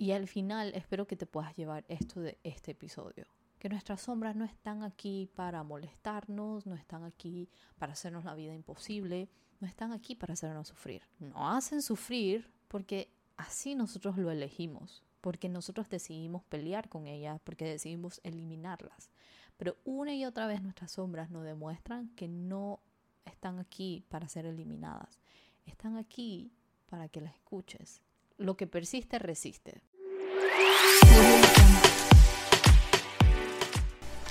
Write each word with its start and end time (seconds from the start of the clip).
Y 0.00 0.12
al 0.12 0.28
final 0.28 0.72
espero 0.74 1.06
que 1.06 1.14
te 1.14 1.26
puedas 1.26 1.54
llevar 1.54 1.84
esto 1.88 2.22
de 2.22 2.38
este 2.42 2.70
episodio. 2.70 3.26
Que 3.58 3.68
nuestras 3.68 4.00
sombras 4.00 4.34
no 4.34 4.46
están 4.46 4.82
aquí 4.82 5.28
para 5.34 5.62
molestarnos, 5.62 6.64
no 6.64 6.74
están 6.74 7.04
aquí 7.04 7.50
para 7.76 7.92
hacernos 7.92 8.24
la 8.24 8.34
vida 8.34 8.54
imposible, 8.54 9.28
no 9.60 9.68
están 9.68 9.92
aquí 9.92 10.14
para 10.14 10.32
hacernos 10.32 10.68
sufrir. 10.68 11.02
No 11.18 11.50
hacen 11.50 11.82
sufrir 11.82 12.50
porque 12.68 13.12
así 13.36 13.74
nosotros 13.74 14.16
lo 14.16 14.30
elegimos, 14.30 15.04
porque 15.20 15.50
nosotros 15.50 15.90
decidimos 15.90 16.44
pelear 16.44 16.88
con 16.88 17.06
ellas, 17.06 17.38
porque 17.44 17.66
decidimos 17.66 18.22
eliminarlas. 18.24 19.10
Pero 19.58 19.76
una 19.84 20.14
y 20.14 20.24
otra 20.24 20.46
vez 20.46 20.62
nuestras 20.62 20.92
sombras 20.92 21.28
nos 21.28 21.44
demuestran 21.44 22.08
que 22.16 22.26
no 22.26 22.80
están 23.26 23.58
aquí 23.58 24.02
para 24.08 24.30
ser 24.30 24.46
eliminadas, 24.46 25.20
están 25.66 25.98
aquí 25.98 26.54
para 26.86 27.10
que 27.10 27.20
las 27.20 27.34
escuches. 27.34 28.00
Lo 28.38 28.56
que 28.56 28.66
persiste 28.66 29.18
resiste. 29.18 29.82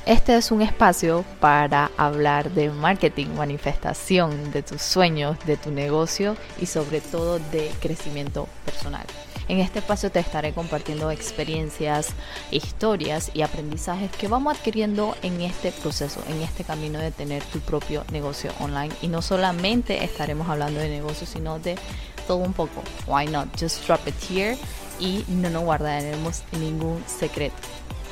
Este 0.09 0.35
es 0.35 0.49
un 0.49 0.63
espacio 0.63 1.23
para 1.39 1.91
hablar 1.95 2.49
de 2.49 2.71
marketing, 2.71 3.27
manifestación, 3.37 4.51
de 4.51 4.63
tus 4.63 4.81
sueños, 4.81 5.37
de 5.45 5.55
tu 5.55 5.69
negocio 5.69 6.35
y 6.59 6.65
sobre 6.65 6.99
todo 6.99 7.37
de 7.37 7.71
crecimiento 7.79 8.47
personal. 8.65 9.05
En 9.47 9.59
este 9.59 9.77
espacio 9.77 10.09
te 10.11 10.17
estaré 10.17 10.51
compartiendo 10.51 11.11
experiencias, 11.11 12.09
historias 12.49 13.29
y 13.35 13.43
aprendizajes 13.43 14.09
que 14.11 14.27
vamos 14.27 14.57
adquiriendo 14.57 15.15
en 15.21 15.41
este 15.41 15.71
proceso, 15.71 16.23
en 16.27 16.41
este 16.41 16.63
camino 16.63 16.97
de 16.97 17.11
tener 17.11 17.43
tu 17.43 17.59
propio 17.59 18.03
negocio 18.11 18.51
online. 18.59 18.93
Y 19.03 19.09
no 19.09 19.21
solamente 19.21 20.03
estaremos 20.03 20.49
hablando 20.49 20.79
de 20.79 20.89
negocios, 20.89 21.29
sino 21.29 21.59
de 21.59 21.77
todo 22.25 22.37
un 22.37 22.53
poco. 22.53 22.81
Why 23.05 23.27
not? 23.27 23.47
Just 23.59 23.85
drop 23.85 24.07
it 24.07 24.15
here 24.27 24.57
y 24.99 25.25
no 25.27 25.49
nos 25.49 25.63
guardaremos 25.63 26.43
ningún 26.59 27.03
secreto. 27.07 27.55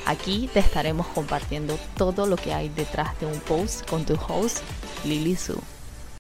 Aquí 0.06 0.50
te 0.54 0.60
estaremos 0.60 1.08
compartiendo 1.08 1.78
todo 1.98 2.26
lo 2.26 2.38
que 2.38 2.54
hay 2.54 2.70
detrás 2.70 3.20
de 3.20 3.26
un 3.26 3.40
post 3.42 3.88
con 3.90 4.06
tu 4.06 4.18
host, 4.28 4.60
Lily 5.04 5.36
Su. 5.36 5.62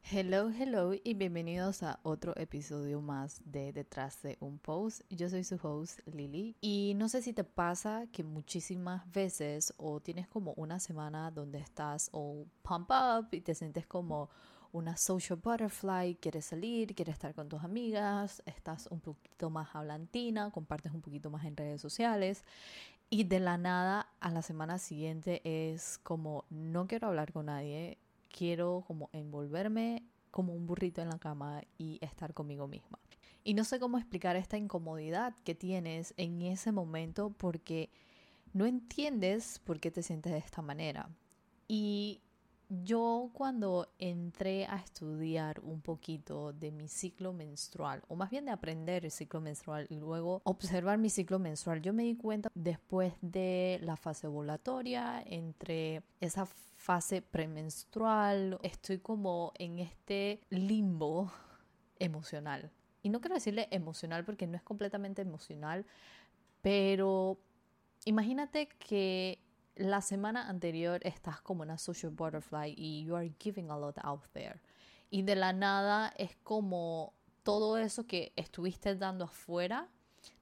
Hello, 0.09 0.49
hello 0.49 0.93
y 1.03 1.15
bienvenidos 1.15 1.83
a 1.83 1.99
otro 2.03 2.33
episodio 2.37 3.01
más 3.01 3.41
de 3.43 3.73
Detrás 3.73 4.21
de 4.21 4.37
un 4.39 4.57
Post. 4.57 5.01
Yo 5.09 5.27
soy 5.27 5.43
su 5.43 5.59
host 5.61 5.99
Lily 6.05 6.55
y 6.61 6.93
no 6.95 7.09
sé 7.09 7.21
si 7.21 7.33
te 7.33 7.43
pasa 7.43 8.07
que 8.13 8.23
muchísimas 8.23 9.11
veces 9.11 9.73
o 9.75 9.99
tienes 9.99 10.29
como 10.29 10.53
una 10.53 10.79
semana 10.79 11.29
donde 11.29 11.59
estás 11.59 12.07
o 12.13 12.45
pump 12.61 12.89
up 12.89 13.27
y 13.33 13.41
te 13.41 13.53
sientes 13.53 13.85
como 13.85 14.29
una 14.71 14.95
social 14.95 15.39
butterfly, 15.43 16.15
quieres 16.15 16.45
salir, 16.45 16.95
quieres 16.95 17.15
estar 17.15 17.35
con 17.35 17.49
tus 17.49 17.61
amigas, 17.65 18.41
estás 18.45 18.87
un 18.87 19.01
poquito 19.01 19.49
más 19.49 19.75
hablantina, 19.75 20.51
compartes 20.51 20.93
un 20.93 21.01
poquito 21.01 21.29
más 21.29 21.43
en 21.43 21.57
redes 21.57 21.81
sociales 21.81 22.45
y 23.09 23.25
de 23.25 23.41
la 23.41 23.57
nada 23.57 24.07
a 24.21 24.31
la 24.31 24.41
semana 24.41 24.77
siguiente 24.77 25.41
es 25.43 25.97
como, 25.97 26.45
no 26.49 26.87
quiero 26.87 27.07
hablar 27.07 27.33
con 27.33 27.47
nadie, 27.47 27.97
quiero 28.37 28.83
como 28.85 29.09
envolverme 29.13 30.03
como 30.29 30.53
un 30.53 30.67
burrito 30.67 31.01
en 31.01 31.09
la 31.09 31.17
cama 31.17 31.63
y 31.79 31.97
estar 32.01 32.33
conmigo 32.35 32.67
misma. 32.67 32.99
Y 33.43 33.55
no 33.55 33.63
sé 33.63 33.79
cómo 33.79 33.97
explicar 33.97 34.35
esta 34.35 34.57
incomodidad 34.57 35.33
que 35.43 35.55
tienes 35.55 36.13
en 36.17 36.41
ese 36.43 36.71
momento 36.71 37.31
porque 37.31 37.89
no 38.53 38.65
entiendes 38.65 39.59
por 39.59 39.79
qué 39.79 39.89
te 39.89 40.03
sientes 40.03 40.33
de 40.33 40.37
esta 40.37 40.61
manera. 40.61 41.09
Y 41.67 42.21
yo 42.69 43.29
cuando 43.33 43.93
entré 43.97 44.65
a 44.65 44.77
estudiar 44.77 45.59
un 45.61 45.81
poquito 45.81 46.53
de 46.53 46.71
mi 46.71 46.87
ciclo 46.87 47.33
menstrual, 47.33 48.03
o 48.07 48.15
más 48.15 48.29
bien 48.29 48.45
de 48.45 48.51
aprender 48.51 49.05
el 49.05 49.11
ciclo 49.11 49.39
menstrual 49.39 49.87
y 49.89 49.95
luego 49.95 50.41
observar 50.43 50.97
mi 50.97 51.09
ciclo 51.09 51.39
menstrual, 51.39 51.81
yo 51.81 51.93
me 51.93 52.03
di 52.03 52.15
cuenta 52.15 52.49
después 52.53 53.13
de 53.21 53.79
la 53.83 53.95
fase 53.95 54.27
ovulatoria, 54.27 55.23
entre 55.25 56.03
esa 56.19 56.45
fase 56.45 57.21
premenstrual, 57.21 58.59
estoy 58.63 58.99
como 58.99 59.53
en 59.57 59.79
este 59.79 60.41
limbo 60.49 61.31
emocional. 61.99 62.71
Y 63.01 63.09
no 63.09 63.21
quiero 63.21 63.35
decirle 63.35 63.67
emocional 63.71 64.25
porque 64.25 64.47
no 64.47 64.57
es 64.57 64.63
completamente 64.63 65.21
emocional, 65.21 65.85
pero 66.61 67.37
imagínate 68.05 68.67
que 68.67 69.39
la 69.77 70.01
semana 70.01 70.49
anterior 70.49 70.99
estás 71.03 71.41
como 71.41 71.61
una 71.61 71.77
social 71.77 72.11
butterfly 72.11 72.73
y 72.75 73.03
you 73.05 73.15
are 73.15 73.31
giving 73.39 73.69
a 73.69 73.77
lot 73.77 73.97
out 74.03 74.23
there. 74.33 74.59
Y 75.09 75.21
de 75.21 75.35
la 75.35 75.53
nada 75.53 76.13
es 76.17 76.35
como 76.43 77.13
todo 77.43 77.77
eso 77.77 78.05
que 78.05 78.33
estuviste 78.35 78.95
dando 78.95 79.25
afuera, 79.25 79.87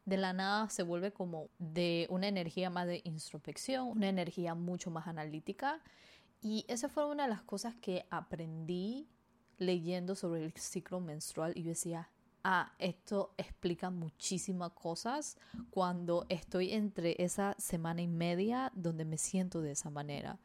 de 0.05 0.17
la 0.17 0.33
nada 0.33 0.69
se 0.69 0.83
vuelve 0.83 1.11
como 1.11 1.49
de 1.59 2.07
una 2.09 2.27
energía 2.27 2.69
más 2.69 2.87
de 2.87 3.01
introspección, 3.03 3.87
una 3.87 4.07
energía 4.07 4.55
mucho 4.55 4.91
más 4.91 5.07
analítica. 5.07 5.81
Y 6.41 6.65
esa 6.67 6.89
fue 6.89 7.05
una 7.05 7.23
de 7.23 7.29
las 7.29 7.41
cosas 7.41 7.75
que 7.75 8.05
aprendí 8.09 9.07
leyendo 9.57 10.15
sobre 10.15 10.45
el 10.45 10.53
ciclo 10.53 10.99
menstrual 10.99 11.53
y 11.55 11.63
yo 11.63 11.69
decía, 11.69 12.09
ah, 12.45 12.71
esto 12.77 13.33
explica 13.37 13.89
muchísimas 13.89 14.71
cosas 14.71 15.35
cuando 15.71 16.27
estoy 16.29 16.71
entre 16.71 17.15
esa 17.17 17.55
semana 17.57 18.03
y 18.03 18.07
media 18.07 18.71
donde 18.75 19.03
me 19.03 19.17
siento 19.17 19.61
de 19.61 19.71
esa 19.71 19.89
manera. 19.89 20.39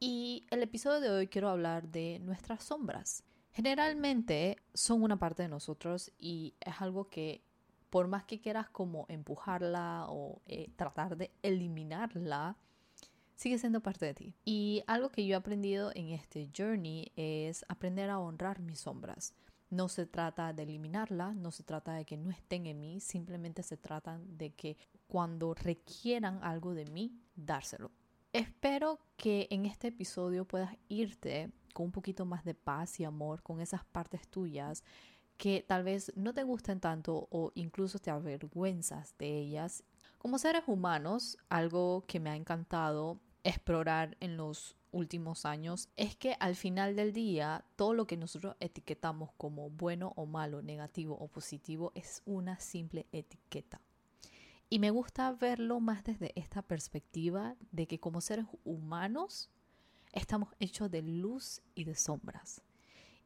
Y 0.00 0.44
el 0.50 0.62
episodio 0.62 1.00
de 1.00 1.10
hoy 1.10 1.28
quiero 1.28 1.48
hablar 1.48 1.88
de 1.88 2.18
nuestras 2.18 2.64
sombras. 2.64 3.22
Generalmente 3.52 4.56
son 4.74 5.02
una 5.02 5.18
parte 5.18 5.44
de 5.44 5.48
nosotros 5.48 6.10
y 6.18 6.54
es 6.60 6.80
algo 6.80 7.08
que 7.08 7.42
por 7.90 8.08
más 8.08 8.24
que 8.24 8.40
quieras 8.40 8.68
como 8.68 9.06
empujarla 9.08 10.06
o 10.08 10.42
eh, 10.46 10.70
tratar 10.76 11.16
de 11.16 11.30
eliminarla, 11.42 12.56
sigue 13.34 13.58
siendo 13.58 13.80
parte 13.80 14.06
de 14.06 14.14
ti. 14.14 14.34
Y 14.44 14.82
algo 14.86 15.10
que 15.10 15.26
yo 15.26 15.34
he 15.34 15.36
aprendido 15.36 15.92
en 15.94 16.10
este 16.10 16.48
journey 16.56 17.12
es 17.16 17.64
aprender 17.68 18.10
a 18.10 18.18
honrar 18.18 18.60
mis 18.60 18.80
sombras. 18.80 19.34
No 19.70 19.88
se 19.88 20.04
trata 20.06 20.52
de 20.52 20.64
eliminarla, 20.64 21.32
no 21.32 21.52
se 21.52 21.62
trata 21.62 21.94
de 21.94 22.04
que 22.04 22.16
no 22.16 22.30
estén 22.30 22.66
en 22.66 22.80
mí, 22.80 23.00
simplemente 23.00 23.62
se 23.62 23.76
trata 23.76 24.18
de 24.18 24.50
que 24.50 24.76
cuando 25.06 25.54
requieran 25.54 26.40
algo 26.42 26.74
de 26.74 26.86
mí, 26.86 27.16
dárselo. 27.36 27.92
Espero 28.32 28.98
que 29.16 29.46
en 29.50 29.66
este 29.66 29.88
episodio 29.88 30.44
puedas 30.44 30.76
irte 30.88 31.52
con 31.72 31.86
un 31.86 31.92
poquito 31.92 32.24
más 32.24 32.44
de 32.44 32.54
paz 32.54 33.00
y 33.00 33.04
amor 33.04 33.42
con 33.42 33.60
esas 33.60 33.84
partes 33.84 34.28
tuyas 34.28 34.82
que 35.36 35.64
tal 35.66 35.84
vez 35.84 36.12
no 36.16 36.34
te 36.34 36.42
gusten 36.42 36.80
tanto 36.80 37.26
o 37.30 37.50
incluso 37.54 37.98
te 37.98 38.10
avergüenzas 38.10 39.16
de 39.18 39.38
ellas. 39.38 39.84
Como 40.18 40.38
seres 40.38 40.64
humanos, 40.66 41.38
algo 41.48 42.04
que 42.06 42.20
me 42.20 42.28
ha 42.28 42.36
encantado 42.36 43.18
explorar 43.44 44.16
en 44.20 44.36
los 44.36 44.76
últimos 44.92 45.44
años 45.44 45.88
es 45.96 46.16
que 46.16 46.36
al 46.40 46.56
final 46.56 46.96
del 46.96 47.12
día 47.12 47.64
todo 47.76 47.94
lo 47.94 48.06
que 48.06 48.16
nosotros 48.16 48.56
etiquetamos 48.60 49.30
como 49.36 49.70
bueno 49.70 50.12
o 50.16 50.26
malo, 50.26 50.62
negativo 50.62 51.16
o 51.18 51.28
positivo 51.28 51.92
es 51.94 52.22
una 52.26 52.58
simple 52.58 53.06
etiqueta. 53.12 53.80
Y 54.68 54.78
me 54.78 54.90
gusta 54.90 55.32
verlo 55.32 55.80
más 55.80 56.04
desde 56.04 56.32
esta 56.36 56.62
perspectiva 56.62 57.56
de 57.72 57.86
que 57.86 57.98
como 57.98 58.20
seres 58.20 58.46
humanos 58.64 59.50
estamos 60.12 60.48
hechos 60.60 60.90
de 60.90 61.02
luz 61.02 61.60
y 61.74 61.84
de 61.84 61.96
sombras. 61.96 62.62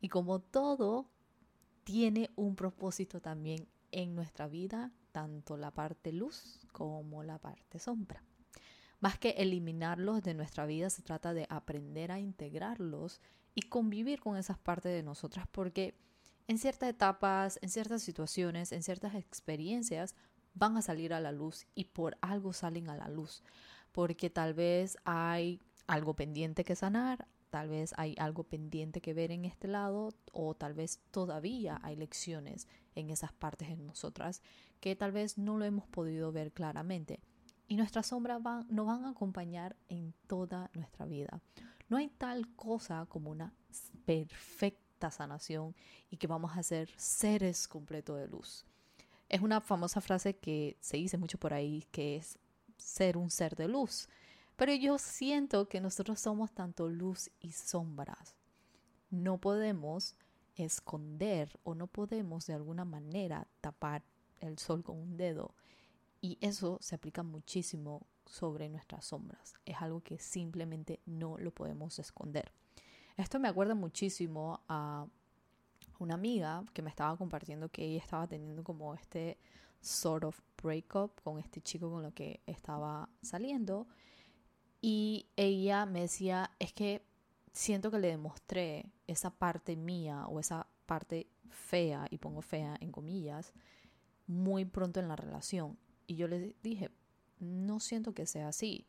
Y 0.01 0.09
como 0.09 0.41
todo 0.41 1.07
tiene 1.85 2.31
un 2.37 2.57
propósito 2.57 3.21
también 3.21 3.69
en 3.93 4.15
nuestra 4.15 4.49
vida, 4.49 4.91
tanto 5.13 5.57
la 5.57 5.71
parte 5.71 6.13
luz 6.13 6.67
como 6.73 7.23
la 7.23 7.39
parte 7.39 7.79
sombra. 7.79 8.23
Más 9.05 9.19
que 9.19 9.35
eliminarlos 9.37 10.23
de 10.23 10.33
nuestra 10.33 10.65
vida, 10.65 10.89
se 10.89 11.03
trata 11.03 11.35
de 11.35 11.47
aprender 11.51 12.11
a 12.11 12.21
integrarlos 12.21 13.21
y 13.55 13.61
convivir 13.61 14.19
con 14.19 14.39
esas 14.39 14.57
partes 14.57 14.93
de 14.93 15.03
nosotras 15.03 15.47
porque 15.53 15.95
en 16.49 16.57
ciertas 16.57 16.89
etapas, 16.89 17.59
en 17.61 17.69
ciertas 17.69 18.01
situaciones, 18.01 18.73
en 18.73 18.83
ciertas 18.83 19.15
experiencias 19.15 20.15
van 20.55 20.79
a 20.79 20.81
salir 20.81 21.13
a 21.13 21.21
la 21.21 21.33
luz 21.33 21.67
y 21.75 21.85
por 21.85 22.17
algo 22.23 22.55
salen 22.55 22.89
a 22.89 22.97
la 22.97 23.11
luz. 23.11 23.43
Porque 23.93 24.31
tal 24.31 24.55
vez 24.55 24.97
hay 25.05 25.61
algo 25.87 26.15
pendiente 26.15 26.65
que 26.65 26.75
sanar, 26.75 27.29
tal 27.51 27.69
vez 27.69 27.93
hay 27.99 28.15
algo 28.19 28.45
pendiente 28.45 29.03
que 29.03 29.13
ver 29.13 29.33
en 29.33 29.45
este 29.45 29.69
lado 29.69 30.15
o 30.33 30.55
tal 30.55 30.73
vez 30.73 31.03
todavía 31.11 31.79
hay 31.83 31.97
lecciones 31.97 32.69
en 32.95 33.11
esas 33.11 33.35
partes 33.35 33.69
de 33.69 33.77
nosotras 33.77 34.41
que 34.81 34.97
tal 34.97 35.13
vez 35.13 35.37
no 35.37 35.59
lo 35.59 35.67
hemos 35.67 35.87
podido 35.89 36.33
ver 36.33 36.53
claramente 36.53 37.21
y 37.67 37.77
nuestras 37.77 38.07
sombras 38.07 38.43
van, 38.43 38.67
nos 38.69 38.87
van 38.87 39.05
a 39.05 39.11
acompañar 39.11 39.77
en 39.89 40.15
toda 40.27 40.71
nuestra 40.75 41.07
vida. 41.07 41.41
No 41.89 41.97
hay 41.97 42.09
tal 42.09 42.55
cosa 42.57 43.07
como 43.09 43.31
una 43.31 43.53
perfecta 44.05 45.11
sanación 45.11 45.75
y 46.11 46.17
que 46.17 46.27
vamos 46.27 46.57
a 46.57 46.63
ser 46.63 46.91
seres 46.97 47.69
completos 47.69 48.19
de 48.19 48.29
luz. 48.29 48.65
Es 49.29 49.41
una 49.41 49.61
famosa 49.61 50.01
frase 50.01 50.37
que 50.37 50.77
se 50.81 50.97
dice 50.97 51.17
mucho 51.17 51.39
por 51.39 51.55
ahí, 51.55 51.87
que 51.91 52.17
es 52.17 52.39
ser 52.77 53.17
un 53.17 53.31
ser 53.31 53.57
de 53.57 53.69
luz. 53.69 54.09
Pero 54.57 54.73
yo 54.73 54.99
siento 54.99 55.69
que 55.69 55.81
nosotros 55.81 56.21
somos 56.21 56.53
tanto 56.53 56.89
luz 56.89 57.31
y 57.41 57.53
sombras. 57.53 58.37
No 59.11 59.39
podemos 59.39 60.17
esconder 60.55 61.59
o 61.65 61.75
no 61.75 61.87
podemos 61.87 62.47
de 62.47 62.55
alguna 62.55 62.85
manera 62.85 63.49
tapar 63.61 64.05
el 64.41 64.59
sol 64.59 64.85
con 64.85 64.97
un 64.99 65.17
dedo 65.17 65.55
Y 66.25 66.39
eso 66.41 66.79
se 66.81 66.95
aplica 66.95 67.23
muchísimo 67.23 68.07
sobre 68.25 68.71
nuestras 68.71 69.05
sombras. 69.05 69.53
Es 69.67 69.77
algo 69.83 70.01
que 70.01 70.19
simplemente 70.19 71.01
no 71.05 71.37
lo 71.37 71.51
podemos 71.51 71.99
esconder. 71.99 72.51
Esto 73.19 73.39
me 73.39 73.47
acuerda 73.47 73.75
muchísimo 73.75 74.63
a 74.67 75.07
una 75.99 76.15
amiga 76.15 76.65
que 76.73 76.81
me 76.81 76.89
estaba 76.89 77.15
compartiendo 77.19 77.69
que 77.69 77.85
ella 77.85 77.99
estaba 77.99 78.27
teniendo 78.27 78.65
como 78.65 78.95
este 78.95 79.37
sort 79.83 80.25
of 80.25 80.41
breakup 80.63 81.21
con 81.23 81.39
este 81.39 81.61
chico 81.61 81.91
con 81.91 82.03
lo 82.03 82.15
que 82.15 82.41
estaba 82.47 83.11
saliendo. 83.21 83.87
Y 84.81 85.27
ella 85.37 85.85
me 85.85 86.01
decía, 86.01 86.53
es 86.59 86.73
que 86.73 87.05
siento 87.53 87.91
que 87.91 87.99
le 87.99 88.09
demostré 88.09 88.91
esa 89.07 89.29
parte 89.29 89.77
mía 89.77 90.27
o 90.29 90.41
esa 90.41 90.69
parte 90.87 91.27
fea, 91.51 92.07
y 92.09 92.17
pongo 92.17 92.41
fea 92.41 92.79
en 92.81 92.93
comillas, 92.93 93.53
muy 94.27 94.65
pronto 94.65 95.01
en 95.01 95.09
la 95.09 95.17
relación. 95.17 95.77
Y 96.07 96.17
yo 96.17 96.29
le 96.29 96.55
dije, 96.63 96.91
no 97.39 97.81
siento 97.81 98.15
que 98.15 98.27
sea 98.27 98.49
así. 98.49 98.87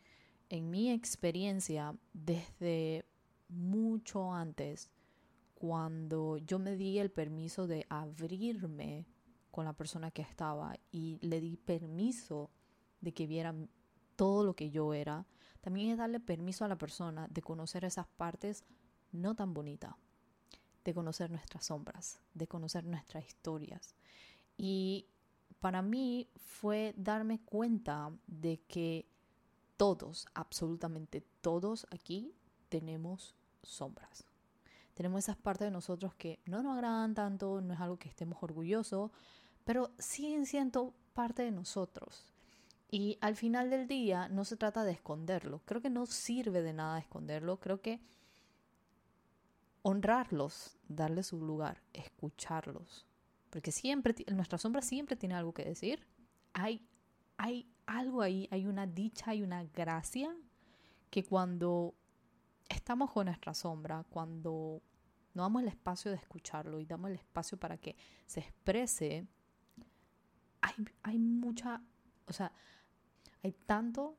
En 0.50 0.70
mi 0.70 0.92
experiencia, 0.92 1.96
desde 2.14 3.06
mucho 3.50 4.34
antes, 4.34 4.92
cuando 5.56 6.38
yo 6.38 6.60
me 6.60 6.76
di 6.76 7.00
el 7.00 7.12
permiso 7.12 7.68
de 7.68 7.86
abrirme 7.90 9.08
con 9.52 9.66
la 9.66 9.74
persona 9.74 10.12
que 10.12 10.22
estaba 10.22 10.76
y 10.92 11.18
le 11.22 11.40
di 11.40 11.58
permiso 11.58 12.52
de 13.02 13.14
que 13.14 13.26
vieran 13.26 13.70
todo 14.16 14.44
lo 14.44 14.56
que 14.56 14.70
yo 14.70 14.94
era, 14.94 15.26
también 15.62 15.90
es 15.90 15.98
darle 15.98 16.20
permiso 16.20 16.66
a 16.66 16.68
la 16.68 16.78
persona 16.78 17.28
de 17.30 17.42
conocer 17.42 17.86
esas 17.86 18.08
partes 18.08 18.66
no 19.12 19.36
tan 19.36 19.54
bonitas, 19.54 19.96
de 20.84 20.94
conocer 20.94 21.32
nuestras 21.32 21.66
sombras, 21.66 22.20
de 22.34 22.48
conocer 22.48 22.84
nuestras 22.84 23.26
historias. 23.26 23.96
Y 24.58 25.08
para 25.66 25.82
mí 25.82 26.30
fue 26.36 26.94
darme 26.96 27.40
cuenta 27.40 28.12
de 28.28 28.62
que 28.68 29.08
todos, 29.78 30.28
absolutamente 30.36 31.22
todos 31.42 31.88
aquí 31.90 32.36
tenemos 32.70 33.34
sombras. 33.64 34.28
Tenemos 34.94 35.24
esas 35.24 35.38
partes 35.38 35.66
de 35.66 35.72
nosotros 35.72 36.14
que 36.14 36.40
no 36.46 36.62
nos 36.62 36.76
agradan 36.76 37.16
tanto, 37.16 37.62
no 37.62 37.74
es 37.74 37.80
algo 37.80 37.98
que 37.98 38.10
estemos 38.10 38.38
orgullosos, 38.44 39.10
pero 39.64 39.90
siguen 39.98 40.46
siendo 40.46 40.94
parte 41.16 41.42
de 41.42 41.50
nosotros. 41.50 42.32
Y 42.92 43.18
al 43.20 43.36
final 43.36 43.72
del 43.72 43.88
día 43.88 44.30
no 44.30 44.46
se 44.46 44.58
trata 44.58 44.84
de 44.84 44.92
esconderlo. 44.92 45.64
Creo 45.66 45.82
que 45.82 45.90
no 45.90 46.06
sirve 46.06 46.62
de 46.62 46.74
nada 46.74 47.00
esconderlo. 47.00 47.60
Creo 47.60 47.82
que 47.82 48.02
honrarlos, 49.82 50.78
darles 50.88 51.26
su 51.26 51.44
lugar, 51.44 51.82
escucharlos, 51.92 53.08
porque 53.56 53.72
siempre, 53.72 54.14
nuestra 54.34 54.58
sombra 54.58 54.82
siempre 54.82 55.16
tiene 55.16 55.34
algo 55.34 55.54
que 55.54 55.64
decir. 55.64 56.06
Hay, 56.52 56.86
hay 57.38 57.72
algo 57.86 58.22
ahí, 58.22 58.50
hay 58.52 58.68
una 58.68 58.86
dicha, 58.86 59.32
hay 59.32 59.44
una 59.44 59.64
gracia 59.64 60.36
que 61.10 61.24
cuando 61.24 61.96
estamos 62.68 63.12
con 63.12 63.28
nuestra 63.28 63.54
sombra, 63.54 64.04
cuando 64.10 64.82
no 65.34 65.44
damos 65.44 65.62
el 65.62 65.70
espacio 65.70 66.12
de 66.12 66.18
escucharlo 66.18 66.82
y 66.82 66.86
damos 66.86 67.12
el 67.12 67.16
espacio 67.16 67.58
para 67.58 67.78
que 67.78 67.96
se 68.26 68.42
exprese, 68.42 69.26
hay, 70.60 70.74
hay 71.04 71.18
mucha, 71.18 71.82
o 72.28 72.34
sea, 72.34 72.52
hay 73.42 73.54
tanto, 73.54 74.18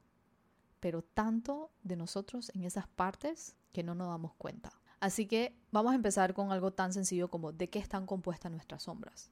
pero 0.80 1.02
tanto 1.02 1.72
de 1.82 1.96
nosotros 1.96 2.50
en 2.54 2.64
esas 2.64 2.88
partes 2.88 3.54
que 3.74 3.82
no 3.82 3.94
nos 3.94 4.08
damos 4.08 4.32
cuenta. 4.36 4.72
Así 5.00 5.26
que 5.26 5.54
vamos 5.70 5.92
a 5.92 5.96
empezar 5.96 6.34
con 6.34 6.52
algo 6.52 6.72
tan 6.72 6.92
sencillo 6.92 7.28
como 7.28 7.52
de 7.52 7.68
qué 7.68 7.78
están 7.78 8.06
compuestas 8.06 8.50
nuestras 8.50 8.84
sombras. 8.84 9.30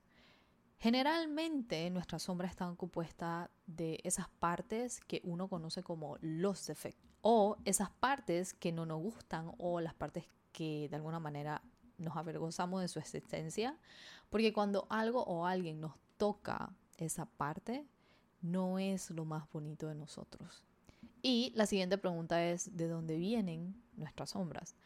Generalmente 0.78 1.88
nuestras 1.90 2.22
sombras 2.22 2.50
están 2.50 2.76
compuestas 2.76 3.48
de 3.66 4.00
esas 4.04 4.28
partes 4.28 5.00
que 5.00 5.22
uno 5.24 5.48
conoce 5.48 5.82
como 5.82 6.18
los 6.20 6.66
defectos 6.66 7.10
o 7.22 7.56
esas 7.64 7.88
partes 7.88 8.52
que 8.52 8.70
no 8.70 8.84
nos 8.84 9.00
gustan 9.00 9.52
o 9.56 9.80
las 9.80 9.94
partes 9.94 10.26
que 10.52 10.88
de 10.90 10.96
alguna 10.96 11.18
manera 11.18 11.62
nos 11.96 12.16
avergonzamos 12.16 12.82
de 12.82 12.88
su 12.88 12.98
existencia, 12.98 13.78
porque 14.28 14.52
cuando 14.52 14.86
algo 14.90 15.22
o 15.24 15.46
alguien 15.46 15.80
nos 15.80 15.94
toca 16.18 16.74
esa 16.98 17.24
parte, 17.24 17.86
no 18.42 18.78
es 18.78 19.10
lo 19.10 19.24
más 19.24 19.50
bonito 19.50 19.88
de 19.88 19.94
nosotros. 19.94 20.64
Y 21.22 21.52
la 21.54 21.64
siguiente 21.64 21.96
pregunta 21.96 22.44
es, 22.44 22.76
¿de 22.76 22.88
dónde 22.88 23.16
vienen 23.16 23.74
nuestras 23.96 24.30
sombras? 24.30 24.76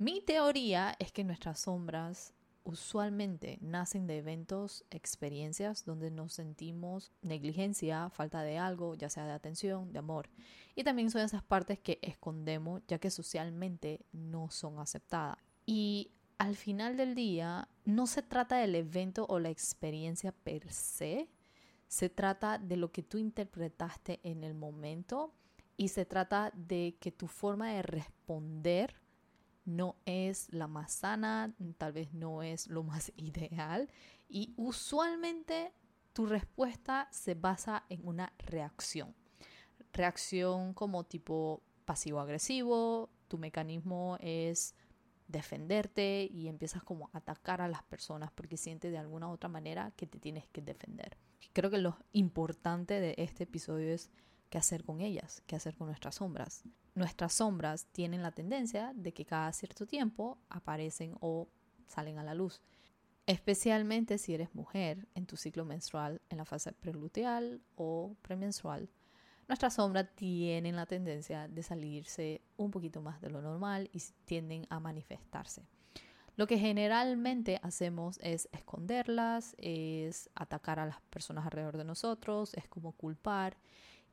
Mi 0.00 0.20
teoría 0.20 0.94
es 1.00 1.10
que 1.10 1.24
nuestras 1.24 1.58
sombras 1.58 2.32
usualmente 2.62 3.58
nacen 3.60 4.06
de 4.06 4.18
eventos, 4.18 4.84
experiencias 4.90 5.84
donde 5.84 6.12
nos 6.12 6.34
sentimos 6.34 7.10
negligencia, 7.20 8.08
falta 8.10 8.42
de 8.42 8.58
algo, 8.58 8.94
ya 8.94 9.10
sea 9.10 9.26
de 9.26 9.32
atención, 9.32 9.92
de 9.92 9.98
amor. 9.98 10.28
Y 10.76 10.84
también 10.84 11.10
son 11.10 11.22
esas 11.22 11.42
partes 11.42 11.80
que 11.80 11.98
escondemos 12.00 12.80
ya 12.86 13.00
que 13.00 13.10
socialmente 13.10 14.06
no 14.12 14.50
son 14.50 14.78
aceptadas. 14.78 15.38
Y 15.66 16.12
al 16.38 16.54
final 16.54 16.96
del 16.96 17.16
día 17.16 17.68
no 17.84 18.06
se 18.06 18.22
trata 18.22 18.58
del 18.58 18.76
evento 18.76 19.26
o 19.28 19.40
la 19.40 19.50
experiencia 19.50 20.30
per 20.30 20.70
se, 20.70 21.28
se 21.88 22.08
trata 22.08 22.58
de 22.58 22.76
lo 22.76 22.92
que 22.92 23.02
tú 23.02 23.18
interpretaste 23.18 24.20
en 24.22 24.44
el 24.44 24.54
momento 24.54 25.32
y 25.76 25.88
se 25.88 26.04
trata 26.04 26.52
de 26.54 26.96
que 27.00 27.10
tu 27.10 27.26
forma 27.26 27.72
de 27.72 27.82
responder 27.82 28.94
no 29.68 29.96
es 30.06 30.50
la 30.50 30.66
más 30.66 30.92
sana, 30.92 31.54
tal 31.76 31.92
vez 31.92 32.14
no 32.14 32.42
es 32.42 32.68
lo 32.68 32.82
más 32.82 33.12
ideal 33.16 33.88
y 34.28 34.54
usualmente 34.56 35.72
tu 36.14 36.26
respuesta 36.26 37.08
se 37.12 37.34
basa 37.34 37.84
en 37.90 38.06
una 38.06 38.32
reacción. 38.38 39.14
Reacción 39.92 40.72
como 40.72 41.04
tipo 41.04 41.62
pasivo-agresivo, 41.84 43.10
tu 43.28 43.38
mecanismo 43.38 44.16
es 44.20 44.74
defenderte 45.28 46.28
y 46.32 46.48
empiezas 46.48 46.82
como 46.82 47.10
a 47.12 47.18
atacar 47.18 47.60
a 47.60 47.68
las 47.68 47.82
personas 47.82 48.32
porque 48.32 48.56
sientes 48.56 48.90
de 48.90 48.98
alguna 48.98 49.28
u 49.28 49.32
otra 49.32 49.50
manera 49.50 49.92
que 49.96 50.06
te 50.06 50.18
tienes 50.18 50.48
que 50.48 50.62
defender. 50.62 51.18
Creo 51.52 51.70
que 51.70 51.78
lo 51.78 51.98
importante 52.12 53.00
de 53.00 53.14
este 53.18 53.44
episodio 53.44 53.92
es 53.92 54.10
qué 54.48 54.56
hacer 54.56 54.82
con 54.82 55.02
ellas, 55.02 55.42
qué 55.46 55.56
hacer 55.56 55.76
con 55.76 55.88
nuestras 55.88 56.16
sombras. 56.16 56.64
Nuestras 56.98 57.34
sombras 57.34 57.86
tienen 57.92 58.22
la 58.22 58.32
tendencia 58.32 58.92
de 58.92 59.12
que 59.12 59.24
cada 59.24 59.52
cierto 59.52 59.86
tiempo 59.86 60.36
aparecen 60.48 61.14
o 61.20 61.46
salen 61.86 62.18
a 62.18 62.24
la 62.24 62.34
luz, 62.34 62.60
especialmente 63.24 64.18
si 64.18 64.34
eres 64.34 64.52
mujer 64.52 65.06
en 65.14 65.24
tu 65.24 65.36
ciclo 65.36 65.64
menstrual 65.64 66.20
en 66.28 66.38
la 66.38 66.44
fase 66.44 66.72
preluteal 66.72 67.62
o 67.76 68.16
premenstrual. 68.20 68.90
Nuestras 69.46 69.74
sombras 69.74 70.08
tienen 70.16 70.74
la 70.74 70.86
tendencia 70.86 71.46
de 71.46 71.62
salirse 71.62 72.42
un 72.56 72.72
poquito 72.72 73.00
más 73.00 73.20
de 73.20 73.30
lo 73.30 73.40
normal 73.42 73.88
y 73.92 74.02
tienden 74.24 74.66
a 74.68 74.80
manifestarse. 74.80 75.62
Lo 76.34 76.48
que 76.48 76.58
generalmente 76.58 77.60
hacemos 77.62 78.18
es 78.24 78.48
esconderlas, 78.50 79.54
es 79.58 80.30
atacar 80.34 80.80
a 80.80 80.86
las 80.86 81.00
personas 81.02 81.44
alrededor 81.44 81.76
de 81.76 81.84
nosotros, 81.84 82.54
es 82.54 82.66
como 82.66 82.90
culpar 82.90 83.56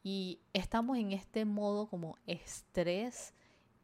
y 0.06 0.40
estamos 0.54 1.00
en 1.00 1.14
este 1.14 1.46
modo 1.46 1.88
como 1.88 2.20
estrés 2.28 3.34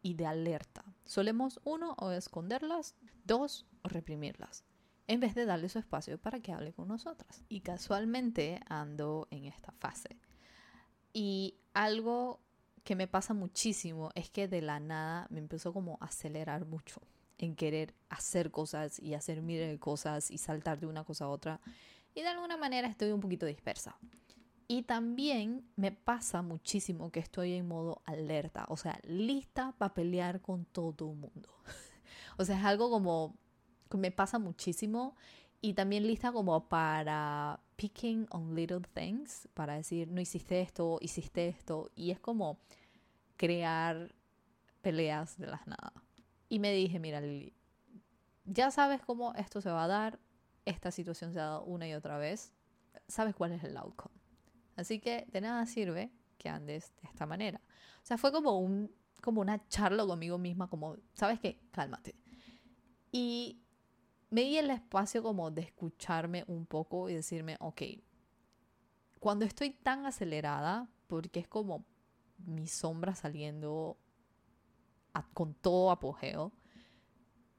y 0.04 0.14
de 0.14 0.28
alerta. 0.28 0.86
Solemos 1.04 1.60
uno 1.64 1.96
o 1.98 2.12
esconderlas, 2.12 2.94
dos 3.26 3.66
o 3.82 3.90
reprimirlas, 3.90 4.64
en 5.08 5.20
vez 5.20 5.34
de 5.34 5.46
darle 5.46 5.68
su 5.68 5.80
espacio 5.80 6.20
para 6.20 6.40
que 6.40 6.54
hable 6.54 6.74
con 6.74 6.90
nosotras. 6.90 7.44
Y 7.50 7.62
casualmente 7.62 8.60
ando 8.68 9.28
en 9.32 9.46
esta 9.46 9.72
fase. 9.72 10.20
Y 11.12 11.56
algo 11.74 12.40
que 12.84 12.96
me 12.96 13.08
pasa 13.08 13.34
muchísimo 13.34 14.12
es 14.14 14.30
que 14.30 14.48
de 14.48 14.62
la 14.62 14.80
nada 14.80 15.26
me 15.32 15.40
empezó 15.40 15.74
como 15.74 15.98
a 16.02 16.06
acelerar 16.06 16.68
mucho 16.68 17.02
en 17.40 17.56
querer 17.56 17.96
hacer 18.10 18.52
cosas 18.52 19.00
y 19.00 19.16
hacer 19.16 19.42
miles 19.42 19.72
de 19.72 19.80
cosas 19.80 20.30
y 20.30 20.38
saltar 20.38 20.80
de 20.80 20.86
una 20.86 21.04
cosa 21.04 21.26
a 21.26 21.30
otra. 21.30 21.62
Y 22.14 22.22
de 22.22 22.28
alguna 22.28 22.58
manera 22.58 22.88
estoy 22.88 23.12
un 23.12 23.22
poquito 23.22 23.48
dispersa. 23.48 23.98
Y 24.72 24.84
también 24.84 25.70
me 25.76 25.92
pasa 25.92 26.42
muchísimo 26.42 27.12
que 27.12 27.20
estoy 27.20 27.56
en 27.56 27.68
modo 27.68 28.02
alerta, 28.06 28.66
o 28.70 28.78
sea, 28.78 28.98
lista 29.04 29.76
para 29.78 29.94
pelear 29.94 30.40
con 30.40 30.64
todo 30.64 31.12
el 31.12 31.18
mundo. 31.18 31.50
o 32.38 32.46
sea, 32.46 32.58
es 32.58 32.64
algo 32.64 32.90
como 32.90 33.36
que 33.90 33.98
me 33.98 34.12
pasa 34.12 34.40
muchísimo 34.40 35.18
y 35.60 35.74
también 35.74 36.08
lista 36.08 36.32
como 36.32 36.70
para 36.70 37.60
picking 37.76 38.28
on 38.30 38.56
little 38.56 38.80
things, 38.94 39.50
para 39.56 39.74
decir, 39.74 40.08
no 40.08 40.22
hiciste 40.22 40.62
esto, 40.62 41.00
hiciste 41.02 41.50
esto, 41.50 41.92
y 41.94 42.12
es 42.12 42.22
como 42.22 42.58
crear 43.36 44.16
peleas 44.82 45.38
de 45.38 45.48
las 45.48 45.68
nada. 45.68 45.92
Y 46.48 46.60
me 46.60 46.72
dije, 46.72 46.98
mira 46.98 47.20
Lili, 47.20 47.54
ya 48.46 48.72
sabes 48.72 49.02
cómo 49.02 49.34
esto 49.34 49.60
se 49.60 49.70
va 49.70 49.84
a 49.84 49.88
dar, 49.90 50.18
esta 50.64 50.92
situación 50.92 51.34
se 51.34 51.42
ha 51.42 51.44
dado 51.44 51.66
una 51.66 51.90
y 51.90 51.94
otra 51.94 52.18
vez, 52.18 52.54
sabes 53.10 53.36
cuál 53.36 53.52
es 53.52 53.66
el 53.66 53.76
outcome. 53.76 54.21
Así 54.82 55.00
que 55.00 55.26
de 55.32 55.42
nada 55.42 55.66
sirve 55.66 56.12
que 56.38 56.50
andes 56.50 56.92
de 57.02 57.08
esta 57.08 57.26
manera. 57.26 57.62
O 58.04 58.06
sea, 58.06 58.18
fue 58.18 58.32
como, 58.32 58.60
un, 58.60 58.92
como 59.22 59.42
una 59.42 59.68
charla 59.68 60.06
conmigo 60.06 60.38
misma, 60.38 60.68
como, 60.68 60.98
¿sabes 61.14 61.40
qué? 61.40 61.60
Cálmate. 61.72 62.16
Y 63.12 63.62
me 64.32 64.42
di 64.42 64.58
el 64.58 64.70
espacio 64.72 65.22
como 65.22 65.52
de 65.52 65.62
escucharme 65.62 66.44
un 66.48 66.66
poco 66.66 67.10
y 67.10 67.14
decirme, 67.14 67.58
ok, 67.60 67.82
cuando 69.20 69.46
estoy 69.46 69.70
tan 69.70 70.06
acelerada, 70.06 70.90
porque 71.08 71.42
es 71.42 71.48
como 71.48 71.86
mi 72.38 72.68
sombra 72.68 73.14
saliendo 73.14 74.00
con 75.34 75.54
todo 75.54 75.92
apogeo, 75.92 76.54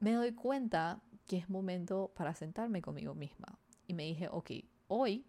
me 0.00 0.12
doy 0.12 0.33
cuenta 0.33 1.00
que 1.26 1.37
es 1.37 1.49
momento 1.49 2.12
para 2.17 2.35
sentarme 2.35 2.83
conmigo 2.83 3.14
misma. 3.14 3.59
Y 3.87 3.95
me 3.95 4.05
dije, 4.05 4.29
ok, 4.29 4.50
hoy 4.88 5.25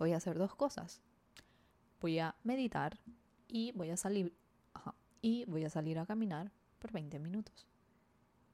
voy 0.00 0.14
a 0.14 0.16
hacer 0.16 0.38
dos 0.38 0.56
cosas. 0.56 1.02
Voy 2.00 2.18
a 2.18 2.34
meditar 2.42 2.98
y 3.46 3.70
voy 3.72 3.90
a 3.90 3.96
salir 3.96 4.34
y 5.20 5.44
voy 5.44 5.64
a 5.64 5.70
salir 5.70 5.98
a 5.98 6.06
caminar 6.06 6.50
por 6.78 6.90
20 6.90 7.18
minutos. 7.18 7.68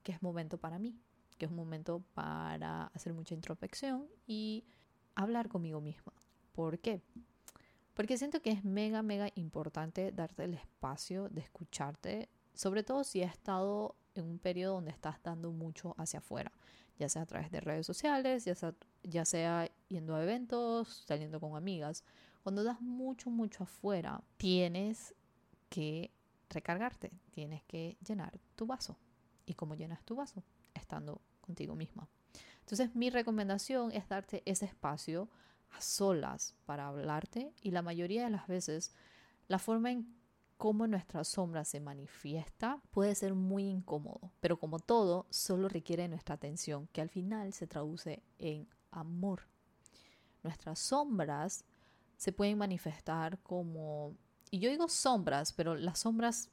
Que 0.03 0.11
es 0.11 0.21
momento 0.21 0.59
para 0.59 0.81
mí, 0.81 0.99
que 1.39 1.47
es 1.47 1.53
momento 1.53 2.03
para 2.15 2.89
hacer 2.89 3.15
mucha 3.15 3.35
introspección 3.35 4.09
y 4.27 4.65
hablar 5.15 5.49
conmigo 5.49 5.81
misma. 5.81 6.13
¿Por 6.53 6.81
qué? 6.81 7.01
Porque 7.95 8.19
siento 8.19 8.43
que 8.43 8.51
es 8.51 8.65
mega, 8.65 9.03
mega 9.03 9.31
importante 9.37 10.11
darte 10.11 10.45
el 10.45 10.55
espacio 10.55 11.29
de 11.29 11.43
escucharte, 11.43 12.29
sobre 12.55 12.83
todo 12.83 13.05
si 13.05 13.23
has 13.23 13.33
estado 13.33 13.95
en 14.17 14.25
un 14.25 14.39
periodo 14.41 14.75
donde 14.75 14.91
estás 14.91 15.23
dando 15.23 15.53
mucho 15.53 15.95
hacia 15.97 16.19
afuera, 16.19 16.51
ya 16.99 17.09
sea 17.09 17.23
a 17.23 17.27
través 17.27 17.53
de 17.53 17.61
redes 17.61 17.87
sociales, 17.87 18.45
ya 18.45 18.55
ya 19.05 19.25
sea 19.25 19.71
yendo 19.89 20.15
a 20.15 20.23
eventos, 20.23 21.05
saliendo 21.07 21.41
con 21.41 21.57
amigas. 21.57 22.05
Cuando 22.43 22.63
das 22.63 22.81
mucho, 22.81 23.31
mucho 23.31 23.65
afuera, 23.65 24.23
tienes 24.37 25.15
que 25.69 26.11
recargarte, 26.49 27.13
tienes 27.31 27.63
que 27.65 27.97
llenar 28.07 28.39
tu 28.55 28.67
vaso. 28.67 28.97
¿Y 29.47 29.55
cómo 29.55 29.75
llenas 29.75 30.05
tu 30.05 30.17
vaso? 30.17 30.43
Estando 30.75 31.21
contigo 31.41 31.75
misma. 31.75 32.09
Entonces 32.61 32.95
mi 32.95 33.11
recomendación 33.11 33.93
es 33.93 34.09
darte 34.09 34.43
ese 34.45 34.65
espacio 34.65 35.29
a 35.71 35.81
solas 35.81 36.55
para 36.65 36.89
hablarte 36.89 37.53
y 37.63 37.71
la 37.71 37.83
mayoría 37.83 38.25
de 38.25 38.31
las 38.31 38.47
veces 38.47 38.93
la 39.49 39.59
forma 39.59 39.91
en 39.91 40.17
cómo 40.57 40.87
nuestra 40.87 41.23
sombra 41.25 41.65
se 41.65 41.81
manifiesta 41.81 42.81
puede 42.91 43.15
ser 43.15 43.35
muy 43.35 43.65
incómodo, 43.65 44.33
pero 44.41 44.59
como 44.59 44.79
todo, 44.79 45.27
solo 45.31 45.69
requiere 45.69 46.09
nuestra 46.09 46.35
atención, 46.35 46.89
que 46.93 47.01
al 47.01 47.11
final 47.11 47.53
se 47.53 47.67
traduce 47.67 48.23
en 48.39 48.69
amor. 48.91 49.43
Nuestras 50.47 50.79
sombras 50.79 51.65
se 52.17 52.31
pueden 52.31 52.57
manifestar 52.57 53.41
como, 53.41 54.15
y 54.53 54.61
yo 54.61 54.71
digo 54.71 54.89
sombras, 54.89 55.53
pero 55.53 55.75
las 55.75 55.99
sombras 55.99 56.51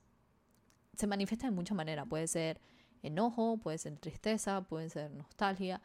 se 0.97 1.05
manifiestan 1.05 1.51
de 1.51 1.55
muchas 1.55 1.77
maneras, 1.77 2.07
puede 2.09 2.25
ser 2.25 2.59
enojo, 3.03 3.57
puede 3.57 3.77
ser 3.77 3.95
tristeza, 3.99 4.61
puede 4.61 4.89
ser 4.89 5.11
nostalgia, 5.11 5.79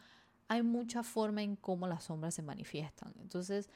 hay 0.49 0.63
mucha 0.63 1.03
forma 1.03 1.43
en 1.43 1.55
cómo 1.57 1.87
las 1.87 2.05
sombras 2.05 2.35
se 2.35 2.41
manifiestan. 2.41 3.13
Entonces, 3.21 3.69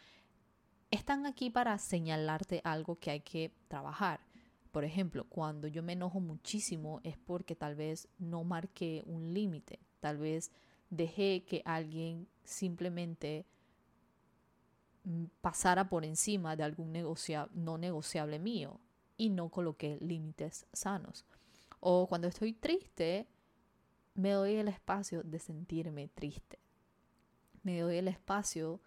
están 0.91 1.27
aquí 1.27 1.51
para 1.51 1.77
señalarte 1.77 2.63
algo 2.65 2.99
que 2.99 3.11
hay 3.11 3.21
que 3.21 3.53
trabajar. 3.69 4.21
Por 4.71 4.85
ejemplo, 4.85 5.27
cuando 5.29 5.69
yo 5.69 5.83
me 5.83 5.93
enojo 5.93 6.21
muchísimo 6.21 7.01
es 7.05 7.19
porque 7.19 7.55
tal 7.55 7.75
vez 7.75 8.09
no 8.19 8.45
marqué 8.45 9.03
un 9.05 9.35
límite, 9.35 9.79
tal 10.01 10.17
vez 10.17 10.51
dejé 10.89 11.45
que 11.45 11.61
alguien 11.67 12.27
simplemente 12.45 13.45
pasara 15.41 15.89
por 15.89 16.05
encima 16.05 16.57
de 16.57 16.63
algún 16.63 16.93
negocia 16.93 17.49
no 17.53 17.79
negociable 17.79 18.39
mío 18.39 18.81
y 19.17 19.31
no 19.31 19.49
coloqué 19.49 19.99
límites 20.01 20.67
sanos. 20.73 21.25
O 21.81 22.07
cuando 22.07 22.29
estoy 22.29 22.53
triste, 22.53 23.27
me 24.15 24.31
doy 24.31 24.55
el 24.55 24.69
espacio 24.69 25.23
de 25.23 25.39
sentirme 25.39 26.09
triste. 26.09 26.59
Me 27.63 27.81
doy 27.81 27.97
el 27.97 28.09
espacio 28.09 28.81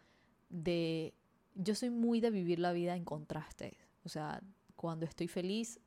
de... 0.50 1.14
Yo 1.56 1.76
soy 1.76 1.90
muy 1.90 2.20
de 2.20 2.32
vivir 2.32 2.60
la 2.60 2.74
vida 2.74 2.96
en 2.96 3.06
contrastes. 3.06 3.74
O 4.04 4.10
sea, 4.10 4.42
cuando 4.76 5.06
estoy 5.06 5.28
feliz, 5.28 5.80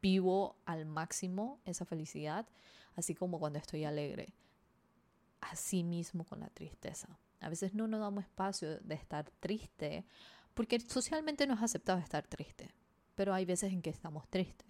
vivo 0.00 0.56
al 0.64 0.86
máximo 0.86 1.60
esa 1.64 1.84
felicidad, 1.84 2.46
así 2.94 3.14
como 3.14 3.38
cuando 3.38 3.58
estoy 3.58 3.84
alegre. 3.84 4.34
Así 5.40 5.82
mismo 5.82 6.24
con 6.24 6.40
la 6.40 6.48
tristeza. 6.48 7.18
A 7.46 7.48
veces 7.48 7.74
no 7.74 7.86
nos 7.86 8.00
damos 8.00 8.24
espacio 8.24 8.78
de 8.80 8.94
estar 8.94 9.30
triste 9.40 10.04
porque 10.54 10.80
socialmente 10.80 11.46
no 11.46 11.54
es 11.54 11.62
aceptado 11.62 11.98
estar 11.98 12.26
triste, 12.26 12.74
pero 13.14 13.32
hay 13.32 13.44
veces 13.44 13.72
en 13.72 13.82
que 13.82 13.90
estamos 13.90 14.26
tristes. 14.28 14.66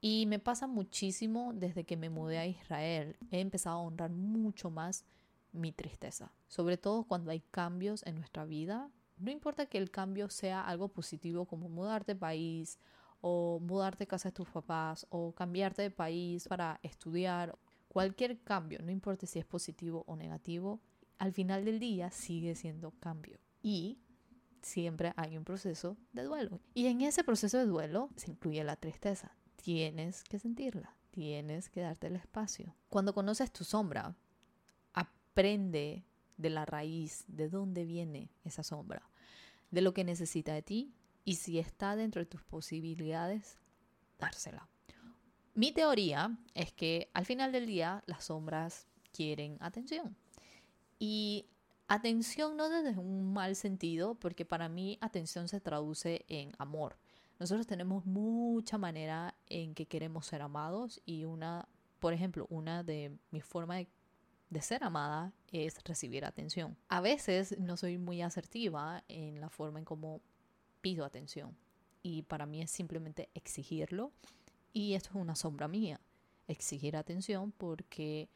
Y 0.00 0.26
me 0.26 0.38
pasa 0.38 0.66
muchísimo 0.66 1.52
desde 1.54 1.84
que 1.84 1.96
me 1.96 2.08
mudé 2.08 2.38
a 2.38 2.46
Israel. 2.46 3.16
He 3.30 3.40
empezado 3.40 3.76
a 3.76 3.82
honrar 3.82 4.10
mucho 4.10 4.70
más 4.70 5.04
mi 5.52 5.72
tristeza, 5.72 6.32
sobre 6.48 6.76
todo 6.76 7.04
cuando 7.04 7.30
hay 7.30 7.40
cambios 7.50 8.06
en 8.06 8.14
nuestra 8.14 8.44
vida 8.44 8.90
no 9.20 9.30
importa 9.30 9.66
que 9.66 9.76
el 9.76 9.90
cambio 9.90 10.30
sea 10.30 10.62
algo 10.62 10.88
positivo 10.88 11.44
como 11.44 11.68
mudarte 11.68 12.14
de 12.14 12.18
país 12.18 12.78
o 13.20 13.60
mudarte 13.60 14.04
de 14.04 14.08
casa 14.08 14.30
de 14.30 14.32
tus 14.32 14.48
papás 14.48 15.06
o 15.10 15.32
cambiarte 15.32 15.82
de 15.82 15.90
país 15.90 16.48
para 16.48 16.80
estudiar, 16.82 17.56
cualquier 17.88 18.40
cambio, 18.40 18.80
no 18.82 18.90
importa 18.90 19.26
si 19.26 19.38
es 19.38 19.44
positivo 19.44 20.04
o 20.06 20.16
negativo, 20.16 20.80
al 21.20 21.34
final 21.34 21.66
del 21.66 21.78
día 21.78 22.10
sigue 22.10 22.54
siendo 22.54 22.92
cambio. 22.92 23.38
Y 23.62 23.98
siempre 24.62 25.12
hay 25.16 25.36
un 25.36 25.44
proceso 25.44 25.98
de 26.14 26.24
duelo. 26.24 26.60
Y 26.72 26.86
en 26.86 27.02
ese 27.02 27.22
proceso 27.22 27.58
de 27.58 27.66
duelo 27.66 28.08
se 28.16 28.30
incluye 28.30 28.64
la 28.64 28.76
tristeza. 28.76 29.36
Tienes 29.56 30.24
que 30.24 30.38
sentirla, 30.38 30.96
tienes 31.10 31.68
que 31.68 31.82
darte 31.82 32.06
el 32.06 32.16
espacio. 32.16 32.74
Cuando 32.88 33.12
conoces 33.12 33.52
tu 33.52 33.64
sombra, 33.64 34.16
aprende 34.94 36.06
de 36.38 36.50
la 36.50 36.64
raíz, 36.64 37.24
de 37.28 37.50
dónde 37.50 37.84
viene 37.84 38.30
esa 38.44 38.62
sombra, 38.62 39.02
de 39.70 39.82
lo 39.82 39.92
que 39.92 40.04
necesita 40.04 40.54
de 40.54 40.62
ti 40.62 40.94
y 41.26 41.34
si 41.34 41.58
está 41.58 41.96
dentro 41.96 42.20
de 42.20 42.26
tus 42.26 42.42
posibilidades, 42.42 43.58
dársela. 44.18 44.70
Mi 45.52 45.70
teoría 45.72 46.38
es 46.54 46.72
que 46.72 47.10
al 47.12 47.26
final 47.26 47.52
del 47.52 47.66
día 47.66 48.02
las 48.06 48.24
sombras 48.24 48.86
quieren 49.12 49.58
atención. 49.60 50.16
Y 51.00 51.46
atención 51.88 52.56
no 52.56 52.68
desde 52.68 52.96
un 52.96 53.32
mal 53.32 53.56
sentido, 53.56 54.14
porque 54.14 54.44
para 54.44 54.68
mí 54.68 54.98
atención 55.00 55.48
se 55.48 55.60
traduce 55.60 56.24
en 56.28 56.52
amor. 56.58 56.96
Nosotros 57.40 57.66
tenemos 57.66 58.04
mucha 58.04 58.78
manera 58.78 59.34
en 59.48 59.74
que 59.74 59.86
queremos 59.86 60.26
ser 60.26 60.42
amados 60.42 61.00
y 61.06 61.24
una, 61.24 61.66
por 61.98 62.12
ejemplo, 62.12 62.46
una 62.50 62.84
de 62.84 63.16
mis 63.30 63.44
formas 63.44 63.86
de 64.50 64.60
ser 64.60 64.84
amada 64.84 65.32
es 65.50 65.82
recibir 65.84 66.24
atención. 66.26 66.76
A 66.88 67.00
veces 67.00 67.58
no 67.58 67.78
soy 67.78 67.96
muy 67.96 68.20
asertiva 68.20 69.02
en 69.08 69.40
la 69.40 69.48
forma 69.48 69.78
en 69.78 69.86
cómo 69.86 70.20
pido 70.82 71.04
atención 71.04 71.56
y 72.02 72.22
para 72.22 72.44
mí 72.44 72.60
es 72.60 72.70
simplemente 72.70 73.30
exigirlo 73.34 74.12
y 74.72 74.94
esto 74.94 75.10
es 75.10 75.16
una 75.16 75.34
sombra 75.34 75.66
mía, 75.66 75.98
exigir 76.46 76.96
atención 76.96 77.52
porque 77.52 78.28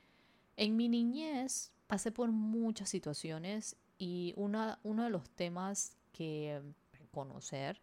en 0.56 0.76
mi 0.76 0.88
niñez 0.88 1.73
pasé 1.86 2.12
por 2.12 2.30
muchas 2.30 2.88
situaciones 2.88 3.76
y 3.98 4.34
una, 4.36 4.78
uno 4.82 5.04
de 5.04 5.10
los 5.10 5.28
temas 5.30 5.96
que 6.12 6.62
reconocer 6.92 7.80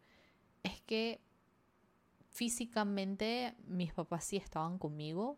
es 0.63 0.81
que 0.81 1.21
físicamente 2.29 3.55
mis 3.67 3.93
papás 3.93 4.25
sí 4.25 4.37
estaban 4.37 4.77
conmigo, 4.77 5.37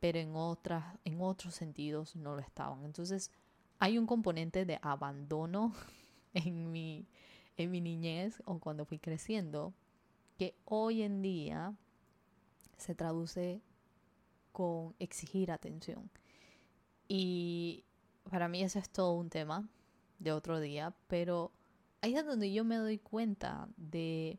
pero 0.00 0.18
en, 0.18 0.34
otras, 0.36 0.98
en 1.04 1.20
otros 1.20 1.54
sentidos 1.54 2.16
no 2.16 2.34
lo 2.34 2.40
estaban. 2.40 2.84
Entonces 2.84 3.30
hay 3.78 3.98
un 3.98 4.06
componente 4.06 4.64
de 4.64 4.78
abandono 4.82 5.72
en 6.34 6.70
mi, 6.70 7.06
en 7.56 7.70
mi 7.70 7.80
niñez 7.80 8.42
o 8.44 8.58
cuando 8.58 8.84
fui 8.84 8.98
creciendo 8.98 9.72
que 10.38 10.54
hoy 10.64 11.02
en 11.02 11.22
día 11.22 11.74
se 12.76 12.94
traduce 12.94 13.62
con 14.52 14.94
exigir 14.98 15.50
atención. 15.50 16.10
Y 17.08 17.84
para 18.30 18.48
mí 18.48 18.62
eso 18.62 18.78
es 18.78 18.88
todo 18.90 19.12
un 19.12 19.30
tema 19.30 19.68
de 20.18 20.32
otro 20.32 20.60
día, 20.60 20.94
pero 21.06 21.52
ahí 22.00 22.16
es 22.16 22.24
donde 22.24 22.52
yo 22.52 22.64
me 22.64 22.76
doy 22.76 22.98
cuenta 22.98 23.68
de 23.76 24.38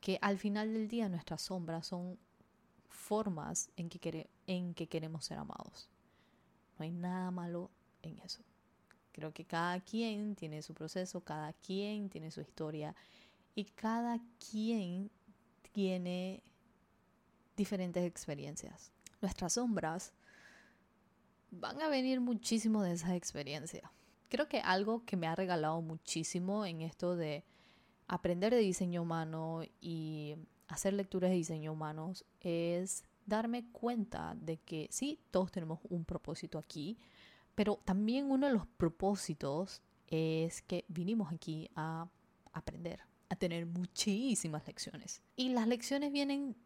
que 0.00 0.18
al 0.22 0.38
final 0.38 0.72
del 0.72 0.88
día 0.88 1.08
nuestras 1.08 1.42
sombras 1.42 1.86
son 1.86 2.18
formas 2.88 3.70
en 3.76 3.88
que, 3.88 4.28
en 4.46 4.74
que 4.74 4.88
queremos 4.88 5.24
ser 5.24 5.38
amados. 5.38 5.88
No 6.78 6.84
hay 6.84 6.90
nada 6.90 7.30
malo 7.30 7.70
en 8.02 8.18
eso. 8.20 8.42
Creo 9.12 9.32
que 9.32 9.44
cada 9.44 9.80
quien 9.80 10.36
tiene 10.36 10.62
su 10.62 10.74
proceso, 10.74 11.20
cada 11.22 11.52
quien 11.52 12.08
tiene 12.08 12.30
su 12.30 12.40
historia 12.40 12.94
y 13.54 13.64
cada 13.64 14.20
quien 14.50 15.10
tiene 15.72 16.42
diferentes 17.56 18.04
experiencias. 18.04 18.92
Nuestras 19.20 19.54
sombras 19.54 20.12
van 21.50 21.80
a 21.82 21.88
venir 21.88 22.20
muchísimo 22.20 22.82
de 22.82 22.92
esa 22.92 23.16
experiencia. 23.16 23.92
Creo 24.28 24.48
que 24.48 24.60
algo 24.60 25.04
que 25.04 25.16
me 25.16 25.26
ha 25.26 25.34
regalado 25.34 25.80
muchísimo 25.80 26.66
en 26.66 26.82
esto 26.82 27.16
de 27.16 27.44
aprender 28.06 28.54
de 28.54 28.60
diseño 28.60 29.02
humano 29.02 29.62
y 29.80 30.36
hacer 30.68 30.92
lecturas 30.92 31.30
de 31.30 31.36
diseño 31.36 31.72
humanos 31.72 32.24
es 32.40 33.04
darme 33.26 33.66
cuenta 33.70 34.34
de 34.40 34.58
que 34.58 34.88
sí, 34.90 35.20
todos 35.30 35.52
tenemos 35.52 35.80
un 35.88 36.04
propósito 36.04 36.58
aquí, 36.58 36.98
pero 37.54 37.80
también 37.84 38.30
uno 38.30 38.46
de 38.46 38.52
los 38.54 38.66
propósitos 38.66 39.82
es 40.06 40.62
que 40.62 40.84
vinimos 40.88 41.32
aquí 41.32 41.68
a 41.74 42.08
aprender, 42.52 43.00
a 43.28 43.36
tener 43.36 43.66
muchísimas 43.66 44.66
lecciones. 44.66 45.22
Y 45.36 45.50
las 45.50 45.66
lecciones 45.66 46.12
vienen 46.12 46.56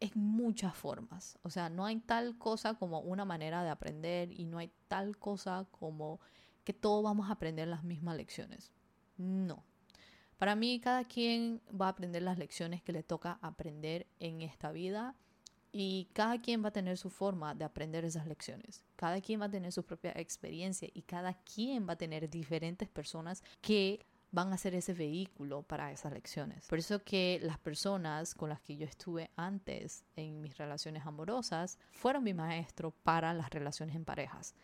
en 0.00 0.12
muchas 0.14 0.74
formas. 0.74 1.38
O 1.42 1.50
sea, 1.50 1.68
no 1.68 1.84
hay 1.84 2.00
tal 2.00 2.38
cosa 2.38 2.74
como 2.74 3.00
una 3.00 3.24
manera 3.24 3.62
de 3.62 3.70
aprender 3.70 4.32
y 4.32 4.44
no 4.44 4.58
hay 4.58 4.70
tal 4.88 5.16
cosa 5.18 5.66
como 5.70 6.20
que 6.64 6.72
todos 6.72 7.02
vamos 7.04 7.28
a 7.28 7.32
aprender 7.32 7.68
las 7.68 7.84
mismas 7.84 8.16
lecciones. 8.16 8.72
No. 9.16 9.64
Para 10.38 10.54
mí, 10.54 10.80
cada 10.80 11.04
quien 11.04 11.62
va 11.80 11.86
a 11.86 11.90
aprender 11.90 12.22
las 12.22 12.38
lecciones 12.38 12.82
que 12.82 12.92
le 12.92 13.02
toca 13.02 13.38
aprender 13.40 14.06
en 14.18 14.42
esta 14.42 14.70
vida 14.70 15.14
y 15.72 16.08
cada 16.12 16.40
quien 16.40 16.62
va 16.64 16.68
a 16.68 16.72
tener 16.72 16.98
su 16.98 17.10
forma 17.10 17.54
de 17.54 17.64
aprender 17.64 18.04
esas 18.04 18.26
lecciones. 18.26 18.84
Cada 18.96 19.20
quien 19.20 19.40
va 19.40 19.46
a 19.46 19.50
tener 19.50 19.72
su 19.72 19.84
propia 19.84 20.12
experiencia 20.16 20.88
y 20.92 21.02
cada 21.02 21.34
quien 21.34 21.88
va 21.88 21.94
a 21.94 21.98
tener 21.98 22.28
diferentes 22.28 22.88
personas 22.88 23.42
que 23.60 24.06
van 24.30 24.52
a 24.52 24.58
ser 24.58 24.74
ese 24.74 24.92
vehículo 24.92 25.62
para 25.62 25.92
esas 25.92 26.12
lecciones. 26.12 26.66
Por 26.66 26.78
eso 26.78 27.02
que 27.02 27.38
las 27.42 27.58
personas 27.58 28.34
con 28.34 28.50
las 28.50 28.60
que 28.60 28.76
yo 28.76 28.86
estuve 28.86 29.30
antes 29.36 30.04
en 30.16 30.40
mis 30.40 30.56
relaciones 30.58 31.06
amorosas 31.06 31.78
fueron 31.92 32.24
mi 32.24 32.34
maestro 32.34 32.90
para 32.90 33.32
las 33.32 33.50
relaciones 33.50 33.94
en 33.96 34.04
parejas. 34.04 34.54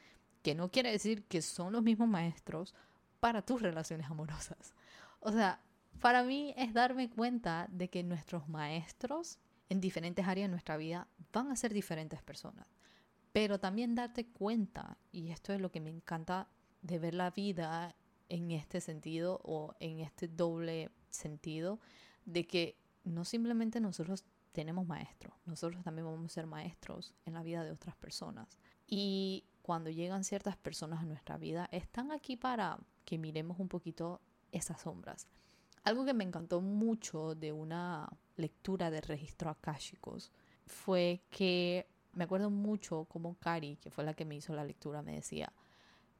Que 0.42 0.54
no 0.54 0.70
quiere 0.70 0.90
decir 0.90 1.24
que 1.24 1.40
son 1.40 1.72
los 1.72 1.82
mismos 1.82 2.08
maestros 2.08 2.74
para 3.20 3.42
tus 3.42 3.62
relaciones 3.62 4.10
amorosas. 4.10 4.74
O 5.20 5.30
sea, 5.30 5.60
para 6.00 6.24
mí 6.24 6.52
es 6.56 6.74
darme 6.74 7.08
cuenta 7.08 7.68
de 7.70 7.88
que 7.88 8.02
nuestros 8.02 8.48
maestros 8.48 9.38
en 9.68 9.80
diferentes 9.80 10.26
áreas 10.26 10.48
de 10.48 10.50
nuestra 10.50 10.76
vida 10.76 11.06
van 11.32 11.50
a 11.50 11.56
ser 11.56 11.72
diferentes 11.72 12.20
personas. 12.22 12.66
Pero 13.32 13.58
también 13.58 13.94
darte 13.94 14.26
cuenta, 14.26 14.98
y 15.12 15.30
esto 15.30 15.52
es 15.52 15.60
lo 15.60 15.70
que 15.70 15.80
me 15.80 15.90
encanta 15.90 16.48
de 16.82 16.98
ver 16.98 17.14
la 17.14 17.30
vida 17.30 17.94
en 18.32 18.50
este 18.50 18.80
sentido 18.80 19.40
o 19.44 19.74
en 19.78 20.00
este 20.00 20.26
doble 20.26 20.90
sentido 21.10 21.78
de 22.24 22.46
que 22.46 22.78
no 23.04 23.26
simplemente 23.26 23.78
nosotros 23.78 24.24
tenemos 24.52 24.86
maestros, 24.86 25.34
nosotros 25.44 25.84
también 25.84 26.06
vamos 26.06 26.24
a 26.32 26.34
ser 26.34 26.46
maestros 26.46 27.12
en 27.26 27.34
la 27.34 27.42
vida 27.42 27.62
de 27.62 27.72
otras 27.72 27.94
personas. 27.94 28.56
Y 28.86 29.44
cuando 29.60 29.90
llegan 29.90 30.24
ciertas 30.24 30.56
personas 30.56 31.00
a 31.00 31.04
nuestra 31.04 31.36
vida, 31.36 31.68
están 31.72 32.10
aquí 32.10 32.36
para 32.36 32.78
que 33.04 33.18
miremos 33.18 33.58
un 33.60 33.68
poquito 33.68 34.22
esas 34.50 34.80
sombras. 34.80 35.26
Algo 35.84 36.06
que 36.06 36.14
me 36.14 36.24
encantó 36.24 36.62
mucho 36.62 37.34
de 37.34 37.52
una 37.52 38.08
lectura 38.36 38.90
de 38.90 39.02
registro 39.02 39.50
akáshicos 39.50 40.32
fue 40.66 41.20
que 41.28 41.86
me 42.14 42.24
acuerdo 42.24 42.48
mucho 42.48 43.04
como 43.10 43.34
Cari, 43.34 43.76
que 43.76 43.90
fue 43.90 44.04
la 44.04 44.14
que 44.14 44.24
me 44.24 44.36
hizo 44.36 44.54
la 44.54 44.64
lectura, 44.64 45.02
me 45.02 45.16
decía, 45.16 45.52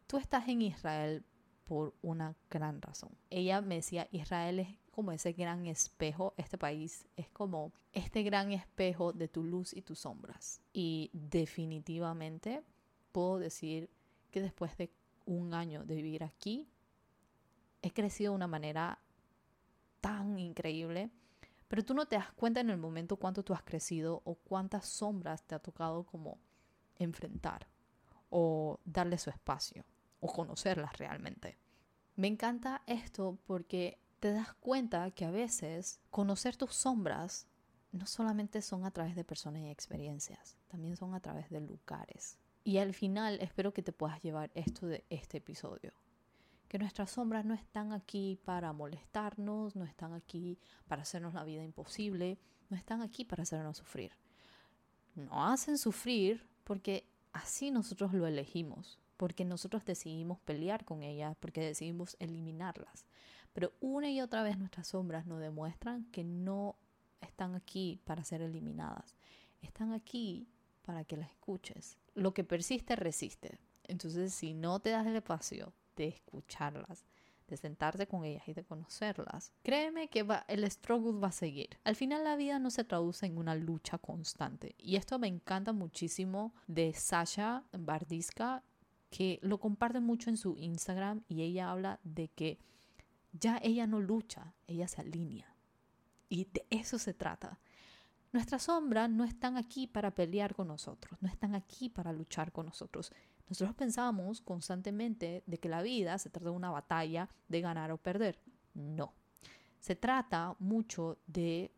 tú 0.07 0.19
estás 0.19 0.47
en 0.49 0.61
Israel 0.61 1.25
por 1.65 1.95
una 2.03 2.37
gran 2.51 2.81
razón. 2.83 3.11
Ella 3.31 3.61
me 3.61 3.77
decía, 3.77 4.09
Israel 4.13 4.61
es 4.61 4.69
como 4.91 5.13
ese 5.13 5.33
gran 5.33 5.67
espejo, 5.67 6.35
este 6.37 6.59
país 6.59 7.07
es 7.17 7.29
como 7.31 7.73
este 7.93 8.23
gran 8.23 8.53
espejo 8.53 9.13
de 9.13 9.29
tu 9.29 9.43
luz 9.43 9.73
y 9.73 9.83
tus 9.83 10.01
sombras. 10.01 10.61
Y 10.73 11.11
definitivamente 11.13 12.63
puedo 13.13 13.39
decir 13.39 13.91
que 14.31 14.41
después 14.41 14.77
de 14.77 14.93
un 15.25 15.55
año 15.55 15.85
de 15.85 15.97
vivir 15.97 16.25
aquí, 16.25 16.69
he 17.81 17.91
crecido 17.91 18.33
de 18.33 18.37
una 18.37 18.47
manera 18.47 18.99
tan 20.01 20.39
increíble, 20.39 21.11
pero 21.69 21.85
tú 21.85 21.95
no 21.95 22.07
te 22.07 22.17
das 22.17 22.33
cuenta 22.33 22.61
en 22.61 22.71
el 22.71 22.77
momento 22.77 23.17
cuánto 23.17 23.43
tú 23.43 23.55
has 23.55 23.63
crecido 23.63 24.21
o 24.25 24.35
cuántas 24.35 24.87
sombras 24.87 25.43
te 25.45 25.55
ha 25.55 25.59
tocado 25.59 26.05
como 26.05 26.39
enfrentar 26.99 27.67
o 28.31 28.79
darle 28.85 29.19
su 29.19 29.31
espacio 29.31 29.85
o 30.23 30.33
conocerlas 30.33 30.97
realmente. 30.97 31.59
Me 32.15 32.29
encanta 32.29 32.83
esto 32.87 33.39
porque 33.45 33.99
te 34.21 34.33
das 34.33 34.55
cuenta 34.55 35.11
que 35.11 35.25
a 35.25 35.31
veces 35.31 36.01
conocer 36.11 36.57
tus 36.57 36.75
sombras 36.75 37.49
no 37.91 38.07
solamente 38.07 38.63
son 38.63 38.85
a 38.87 38.93
través 38.93 39.17
de 39.17 39.25
personas 39.25 39.63
y 39.63 39.69
experiencias, 39.69 40.57
también 40.69 40.97
son 40.97 41.15
a 41.15 41.21
través 41.21 41.51
de 41.51 41.61
lugares. 41.61 42.39
Y 42.63 42.79
al 42.79 42.95
final 42.95 43.39
espero 43.41 43.75
que 43.75 43.83
te 43.83 43.93
puedas 43.93 44.23
llevar 44.23 44.53
esto 44.55 44.87
de 44.87 45.05
este 45.11 45.39
episodio. 45.39 45.93
Que 46.69 46.79
nuestras 46.79 47.11
sombras 47.11 47.45
no 47.45 47.53
están 47.53 47.93
aquí 47.93 48.39
para 48.45 48.73
molestarnos, 48.73 49.75
no 49.75 49.85
están 49.85 50.13
aquí 50.13 50.57
para 50.87 51.03
hacernos 51.03 51.35
la 51.35 51.43
vida 51.43 51.65
imposible, 51.65 52.39
no 52.71 52.77
están 52.77 53.03
aquí 53.03 53.25
para 53.25 53.43
hacernos 53.43 53.77
sufrir. 53.77 54.13
No 55.17 55.47
hacen 55.49 55.77
sufrir 55.79 56.47
porque 56.63 57.09
así 57.33 57.73
nosotros 57.73 58.15
lo 58.15 58.27
elegimos 58.27 59.02
porque 59.23 59.45
nosotros 59.45 59.85
decidimos 59.85 60.41
pelear 60.41 60.85
con 60.85 61.05
ellas, 61.05 61.37
porque 61.39 61.61
decidimos 61.61 62.17
eliminarlas. 62.19 63.07
Pero 63.53 63.73
una 63.81 64.11
y 64.11 64.21
otra 64.21 64.43
vez 64.43 64.59
nuestras 64.59 64.89
sombras 64.89 65.27
nos 65.27 65.39
demuestran 65.39 66.07
que 66.07 66.25
no 66.25 66.75
están 67.21 67.55
aquí 67.55 68.01
para 68.05 68.25
ser 68.25 68.43
eliminadas, 68.43 69.15
están 69.61 69.93
aquí 69.93 70.49
para 70.85 71.05
que 71.05 71.17
las 71.17 71.31
escuches. 71.31 71.99
Lo 72.15 72.35
que 72.35 72.43
persiste 72.43 72.97
resiste. 72.97 73.61
Entonces, 73.85 74.35
si 74.35 74.55
no 74.55 74.81
te 74.81 74.91
das 74.91 75.07
el 75.07 75.15
espacio 75.15 75.73
de 75.95 76.09
escucharlas, 76.09 77.05
de 77.47 77.57
sentarte 77.57 78.09
con 78.09 78.25
ellas 78.25 78.49
y 78.49 78.55
de 78.55 78.65
conocerlas, 78.65 79.53
créeme 79.63 80.09
que 80.09 80.25
va, 80.25 80.45
el 80.49 80.69
struggle 80.69 81.21
va 81.21 81.29
a 81.29 81.33
seguir. 81.33 81.79
Al 81.85 81.95
final 81.95 82.25
la 82.25 82.35
vida 82.35 82.59
no 82.59 82.73
se 82.73 82.83
traduce 82.83 83.27
en 83.27 83.39
una 83.39 83.55
lucha 83.55 83.99
constante. 83.99 84.75
Y 84.79 84.97
esto 84.97 85.21
me 85.21 85.29
encanta 85.29 85.73
muchísimo 85.73 86.53
de 86.67 86.93
Sasha 86.93 87.63
Bardiska 87.71 88.65
que 89.13 89.39
lo 89.43 89.61
comparte 89.61 90.01
mucho 90.01 90.31
en 90.31 90.39
su 90.39 90.57
Instagram 90.57 91.23
y 91.29 91.43
ella 91.43 91.71
habla 91.71 92.01
de 92.03 92.29
que 92.29 92.59
ya 93.33 93.61
ella 93.63 93.87
no 93.87 94.01
lucha, 94.01 94.55
ella 94.67 94.89
se 94.89 95.03
alinea. 95.03 95.55
Y 96.31 96.47
de 96.47 96.67
eso 96.71 96.99
se 96.99 97.13
trata. 97.13 97.61
Nuestras 98.33 98.63
sombras 98.63 99.11
no 99.11 99.25
están 99.25 99.59
aquí 99.59 99.87
para 99.87 100.15
pelear 100.15 100.55
con 100.55 100.69
nosotros, 100.69 101.21
no 101.21 101.29
están 101.29 101.55
aquí 101.55 101.91
para 101.91 102.11
luchar 102.11 102.53
con 102.53 102.65
nosotros. 102.65 103.13
Nosotros 103.51 103.77
pensamos 103.77 104.41
constantemente 104.41 105.45
de 105.47 105.61
que 105.61 105.69
la 105.69 105.83
vida 105.83 106.17
se 106.17 106.31
trata 106.31 106.49
de 106.49 106.57
una 106.57 106.71
batalla 106.71 107.29
de 107.49 107.61
ganar 107.61 107.91
o 107.93 107.99
perder. 107.99 108.41
No. 108.73 109.13
Se 109.79 109.95
trata 109.95 110.57
mucho 110.59 111.19
de 111.27 111.71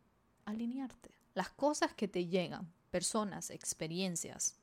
alinearte. 0.45 1.11
Las 1.33 1.49
cosas 1.49 1.93
que 1.93 2.07
te 2.07 2.27
llegan, 2.27 2.71
personas, 2.91 3.49
experiencias, 3.49 4.57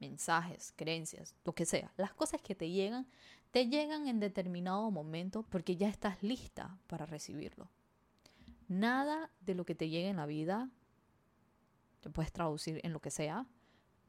mensajes, 0.00 0.72
creencias, 0.76 1.34
lo 1.44 1.54
que 1.54 1.66
sea, 1.66 1.92
las 1.96 2.12
cosas 2.12 2.40
que 2.40 2.54
te 2.54 2.70
llegan, 2.70 3.06
te 3.50 3.68
llegan 3.68 4.08
en 4.08 4.20
determinado 4.20 4.90
momento 4.90 5.42
porque 5.44 5.76
ya 5.76 5.88
estás 5.88 6.22
lista 6.22 6.78
para 6.86 7.06
recibirlo. 7.06 7.68
Nada 8.68 9.30
de 9.40 9.54
lo 9.54 9.64
que 9.64 9.74
te 9.74 9.88
llega 9.88 10.08
en 10.08 10.16
la 10.16 10.26
vida, 10.26 10.70
te 12.00 12.10
puedes 12.10 12.32
traducir 12.32 12.80
en 12.84 12.92
lo 12.92 13.00
que 13.00 13.10
sea, 13.10 13.46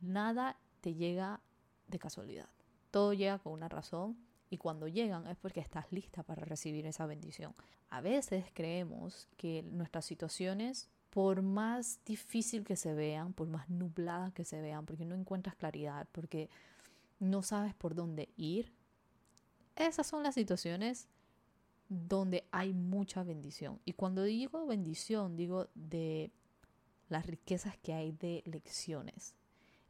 nada 0.02 0.58
te 0.82 0.96
llega 0.96 1.42
de 1.88 2.00
casualidad. 2.00 2.50
Todo 2.92 3.14
llega 3.14 3.40
con 3.40 3.54
una 3.54 3.70
razón 3.70 4.18
y 4.50 4.58
cuando 4.58 4.88
llegan 4.88 5.28
es 5.28 5.38
porque 5.38 5.60
estás 5.60 5.92
lista 5.92 6.24
para 6.24 6.44
recibir 6.46 6.86
esa 6.86 7.06
bendición. 7.06 7.54
A 7.90 8.02
veces 8.02 8.46
creemos 8.54 9.28
que 9.38 9.64
nuestras 9.64 10.06
situaciones 10.06 10.90
por 11.18 11.42
más 11.42 12.00
difícil 12.06 12.64
que 12.64 12.76
se 12.76 12.94
vean, 12.94 13.34
por 13.34 13.48
más 13.48 13.68
nubladas 13.72 14.32
que 14.34 14.46
se 14.46 14.62
vean, 14.62 14.86
porque 14.86 15.04
no 15.04 15.16
encuentras 15.16 15.56
claridad, 15.56 16.08
porque 16.12 16.48
no 17.20 17.42
sabes 17.42 17.74
por 17.74 17.96
dónde 17.96 18.30
ir, 18.38 18.72
esas 19.76 20.06
son 20.06 20.22
las 20.22 20.36
situaciones 20.36 21.08
donde 21.90 22.44
hay 22.52 22.72
mucha 22.72 23.24
bendición. 23.24 23.80
Y 23.84 23.94
cuando 23.94 24.22
digo 24.22 24.68
bendición, 24.68 25.36
digo 25.36 25.70
de 25.74 26.30
las 27.10 27.26
riquezas 27.26 27.76
que 27.80 27.94
hay 27.94 28.12
de 28.12 28.44
lecciones, 28.46 29.34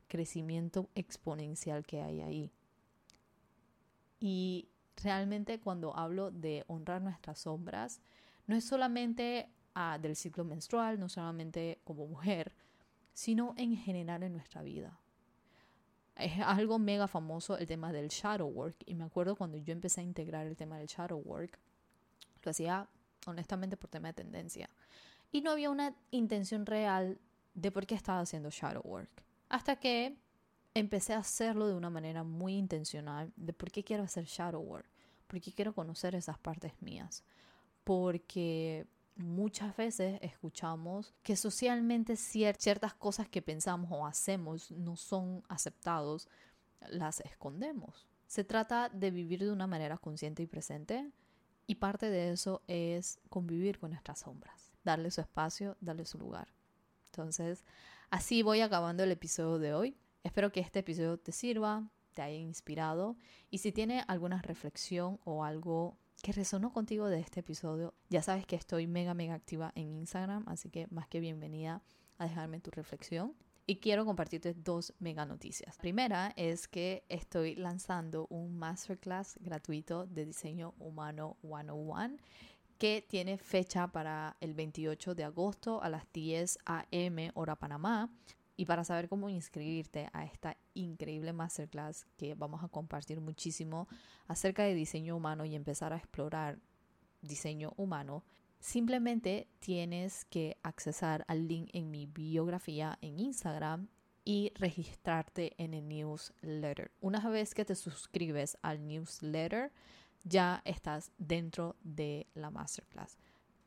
crecimiento 0.08 0.88
exponencial 0.96 1.86
que 1.86 2.02
hay 2.04 2.22
ahí. 2.22 2.52
Y 4.22 4.70
realmente 5.04 5.60
cuando 5.60 5.94
hablo 5.94 6.32
de 6.32 6.64
honrar 6.68 7.02
nuestras 7.02 7.40
sombras, 7.40 8.00
no 8.46 8.56
es 8.56 8.64
solamente 8.64 9.50
del 10.00 10.16
ciclo 10.16 10.44
menstrual, 10.44 11.00
no 11.00 11.08
solamente 11.08 11.80
como 11.84 12.08
mujer, 12.08 12.54
sino 13.14 13.54
en 13.58 13.76
general 13.76 14.24
en 14.24 14.34
nuestra 14.34 14.62
vida. 14.64 15.00
Es 16.16 16.40
algo 16.40 16.80
mega 16.80 17.08
famoso 17.08 17.58
el 17.58 17.68
tema 17.68 17.92
del 17.92 18.08
shadow 18.08 18.48
work 18.48 18.76
y 18.86 18.96
me 18.96 19.04
acuerdo 19.04 19.36
cuando 19.36 19.58
yo 19.58 19.72
empecé 19.72 20.02
a 20.02 20.04
integrar 20.04 20.48
el 20.48 20.56
tema 20.56 20.78
del 20.78 20.88
shadow 20.88 21.22
work, 21.24 21.60
lo 22.44 22.52
hacía 22.52 22.88
honestamente 23.28 23.78
por 23.78 23.90
tema 23.90 24.08
de 24.08 24.14
tendencia 24.14 24.70
y 25.32 25.42
no 25.42 25.52
había 25.52 25.70
una 25.70 25.96
intención 26.12 26.66
real 26.66 27.20
de 27.54 27.72
por 27.72 27.86
qué 27.86 27.96
estaba 27.96 28.22
haciendo 28.22 28.50
shadow 28.50 28.82
work. 28.84 29.24
Hasta 29.50 29.76
que 29.76 30.18
empecé 30.74 31.14
a 31.14 31.20
hacerlo 31.20 31.68
de 31.68 31.76
una 31.76 31.90
manera 31.90 32.24
muy 32.24 32.56
intencional 32.56 33.32
de 33.36 33.54
por 33.54 33.72
qué 33.72 33.84
quiero 33.84 34.04
hacer 34.04 34.26
shadow 34.26 34.62
work, 34.62 34.88
porque 35.28 35.52
quiero 35.52 35.74
conocer 35.74 36.16
esas 36.16 36.40
partes 36.40 36.74
mías, 36.82 37.24
porque 37.84 38.88
muchas 39.18 39.76
veces 39.76 40.20
escuchamos 40.22 41.14
que 41.24 41.36
socialmente 41.36 42.16
ciertas 42.16 42.94
cosas 42.94 43.28
que 43.28 43.42
pensamos 43.42 43.92
o 43.92 44.06
hacemos 44.06 44.72
no 44.72 44.96
son 44.96 45.44
aceptados, 45.50 46.28
las 46.90 47.20
escondemos. 47.22 48.08
Se 48.28 48.44
trata 48.44 48.90
de 48.90 49.12
vivir 49.12 49.40
de 49.40 49.52
una 49.52 49.68
manera 49.68 49.98
consciente 49.98 50.44
y 50.44 50.48
presente 50.48 51.12
y 51.66 51.76
parte 51.76 52.10
de 52.10 52.32
eso 52.32 52.62
es 52.68 53.20
convivir 53.30 53.80
con 53.80 53.92
nuestras 53.92 54.20
sombras, 54.20 54.72
darle 54.84 55.12
su 55.12 55.22
espacio, 55.22 55.78
darle 55.82 56.06
su 56.06 56.18
lugar. 56.18 56.48
Entonces, 57.08 57.66
así 58.10 58.44
voy 58.44 58.62
acabando 58.62 59.04
el 59.04 59.12
episodio 59.12 59.60
de 59.60 59.74
hoy. 59.74 59.98
Espero 60.24 60.52
que 60.52 60.60
este 60.60 60.80
episodio 60.80 61.18
te 61.18 61.32
sirva, 61.32 61.90
te 62.14 62.22
haya 62.22 62.38
inspirado 62.38 63.16
y 63.50 63.60
si 63.60 63.72
tiene 63.72 64.04
alguna 64.08 64.42
reflexión 64.42 65.20
o 65.24 65.44
algo 65.44 65.98
que 66.22 66.32
resonó 66.32 66.72
contigo 66.72 67.08
de 67.08 67.20
este 67.20 67.42
episodio, 67.42 67.94
ya 68.10 68.22
sabes 68.22 68.46
que 68.46 68.56
estoy 68.56 68.88
mega 68.88 69.14
mega 69.14 69.34
activa 69.34 69.72
en 69.76 69.92
Instagram, 69.92 70.44
así 70.48 70.70
que 70.70 70.88
más 70.90 71.08
que 71.08 71.20
bienvenida 71.20 71.82
a 72.18 72.26
dejarme 72.26 72.60
tu 72.60 72.72
reflexión. 72.72 73.36
Y 73.70 73.78
quiero 73.78 74.06
compartirte 74.06 74.54
dos 74.54 74.94
mega 75.00 75.26
noticias. 75.26 75.78
Primera 75.78 76.32
es 76.38 76.70
que 76.70 77.04
estoy 77.10 77.56
lanzando 77.56 78.26
un 78.30 78.58
masterclass 78.58 79.38
gratuito 79.42 80.06
de 80.06 80.26
diseño 80.26 80.74
humano 80.80 81.36
101 81.42 82.18
que 82.78 83.06
tiene 83.08 83.38
fecha 83.38 83.88
para 83.88 84.38
el 84.40 84.54
28 84.54 85.16
de 85.16 85.24
agosto 85.24 85.82
a 85.82 85.90
las 85.90 86.06
10 86.14 86.60
a.m. 86.66 87.32
hora 87.34 87.56
Panamá. 87.58 88.10
Y 88.58 88.66
para 88.66 88.84
saber 88.84 89.08
cómo 89.08 89.30
inscribirte 89.30 90.10
a 90.12 90.26
esta 90.26 90.58
increíble 90.74 91.32
masterclass 91.32 92.06
que 92.18 92.36
vamos 92.36 92.64
a 92.64 92.68
compartir 92.68 93.22
muchísimo 93.22 93.88
acerca 94.28 94.64
de 94.64 94.74
diseño 94.74 95.16
humano 95.16 95.46
y 95.46 95.56
empezar 95.56 95.94
a 95.94 95.98
explorar 95.98 96.60
diseño 97.22 97.74
humano, 97.78 98.24
Simplemente 98.60 99.48
tienes 99.60 100.26
que 100.26 100.58
accesar 100.64 101.24
al 101.28 101.48
link 101.48 101.70
en 101.74 101.92
mi 101.92 102.08
biografía 102.08 102.98
en 103.02 103.20
Instagram 103.20 103.88
y 104.26 104.52
registrarte 104.56 105.54
en 105.58 105.74
el 105.74 105.88
newsletter. 105.88 106.92
Una 107.00 107.30
vez 107.30 107.54
que 107.54 107.66
te 107.66 107.76
suscribes 107.76 108.58
al 108.62 108.86
newsletter, 108.86 109.72
ya 110.24 110.62
estás 110.66 111.12
dentro 111.18 111.76
de 111.84 112.28
la 112.34 112.50
masterclass. 112.50 113.18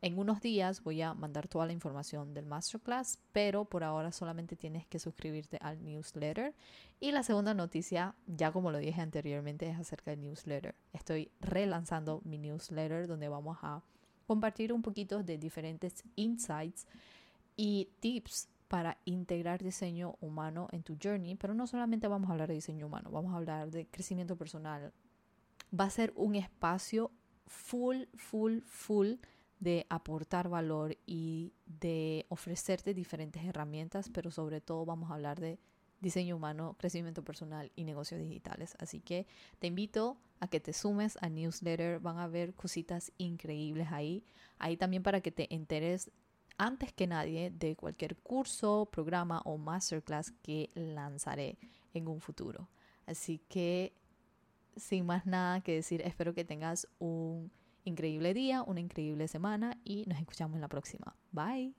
En 0.03 0.17
unos 0.17 0.41
días 0.41 0.81
voy 0.81 1.03
a 1.03 1.13
mandar 1.13 1.47
toda 1.47 1.67
la 1.67 1.73
información 1.73 2.33
del 2.33 2.47
masterclass, 2.47 3.19
pero 3.31 3.65
por 3.65 3.83
ahora 3.83 4.11
solamente 4.11 4.55
tienes 4.55 4.87
que 4.87 4.97
suscribirte 4.97 5.59
al 5.61 5.83
newsletter. 5.83 6.55
Y 6.99 7.11
la 7.11 7.21
segunda 7.21 7.53
noticia, 7.53 8.15
ya 8.25 8.51
como 8.51 8.71
lo 8.71 8.79
dije 8.79 8.99
anteriormente, 8.99 9.69
es 9.69 9.77
acerca 9.77 10.09
del 10.09 10.21
newsletter. 10.21 10.73
Estoy 10.91 11.29
relanzando 11.39 12.21
mi 12.25 12.39
newsletter 12.39 13.05
donde 13.05 13.29
vamos 13.29 13.59
a 13.61 13.83
compartir 14.25 14.73
un 14.73 14.81
poquito 14.81 15.21
de 15.21 15.37
diferentes 15.37 16.03
insights 16.15 16.87
y 17.55 17.89
tips 17.99 18.49
para 18.67 18.97
integrar 19.05 19.61
diseño 19.61 20.15
humano 20.19 20.67
en 20.71 20.81
tu 20.81 20.97
journey, 20.99 21.35
pero 21.35 21.53
no 21.53 21.67
solamente 21.67 22.07
vamos 22.07 22.29
a 22.29 22.33
hablar 22.33 22.47
de 22.47 22.55
diseño 22.55 22.87
humano, 22.87 23.11
vamos 23.11 23.33
a 23.33 23.37
hablar 23.37 23.69
de 23.69 23.85
crecimiento 23.85 24.35
personal. 24.35 24.93
Va 25.77 25.83
a 25.83 25.89
ser 25.91 26.11
un 26.15 26.33
espacio 26.33 27.11
full, 27.45 28.05
full, 28.15 28.61
full 28.61 29.15
de 29.61 29.85
aportar 29.89 30.49
valor 30.49 30.97
y 31.05 31.53
de 31.65 32.25
ofrecerte 32.29 32.93
diferentes 32.93 33.45
herramientas, 33.45 34.09
pero 34.09 34.31
sobre 34.31 34.59
todo 34.59 34.85
vamos 34.85 35.09
a 35.09 35.13
hablar 35.13 35.39
de 35.39 35.59
diseño 36.01 36.35
humano, 36.35 36.75
crecimiento 36.79 37.23
personal 37.23 37.71
y 37.75 37.83
negocios 37.83 38.19
digitales. 38.19 38.75
Así 38.79 38.99
que 38.99 39.27
te 39.59 39.67
invito 39.67 40.17
a 40.39 40.47
que 40.47 40.59
te 40.59 40.73
sumes 40.73 41.15
a 41.21 41.29
newsletter, 41.29 41.99
van 41.99 42.17
a 42.17 42.27
ver 42.27 42.55
cositas 42.55 43.13
increíbles 43.19 43.91
ahí. 43.91 44.25
Ahí 44.57 44.77
también 44.77 45.03
para 45.03 45.21
que 45.21 45.31
te 45.31 45.53
enteres 45.53 46.11
antes 46.57 46.91
que 46.91 47.05
nadie 47.05 47.51
de 47.51 47.75
cualquier 47.75 48.17
curso, 48.17 48.89
programa 48.91 49.41
o 49.45 49.59
masterclass 49.59 50.31
que 50.41 50.71
lanzaré 50.73 51.59
en 51.93 52.07
un 52.07 52.19
futuro. 52.19 52.67
Así 53.05 53.37
que 53.47 53.93
sin 54.75 55.05
más 55.05 55.27
nada 55.27 55.61
que 55.61 55.75
decir, 55.75 56.01
espero 56.01 56.33
que 56.33 56.45
tengas 56.45 56.87
un 56.97 57.51
increíble 57.83 58.33
día, 58.33 58.63
una 58.63 58.79
increíble 58.79 59.27
semana 59.27 59.77
y 59.83 60.05
nos 60.07 60.19
escuchamos 60.19 60.55
en 60.55 60.61
la 60.61 60.67
próxima. 60.67 61.15
Bye. 61.31 61.73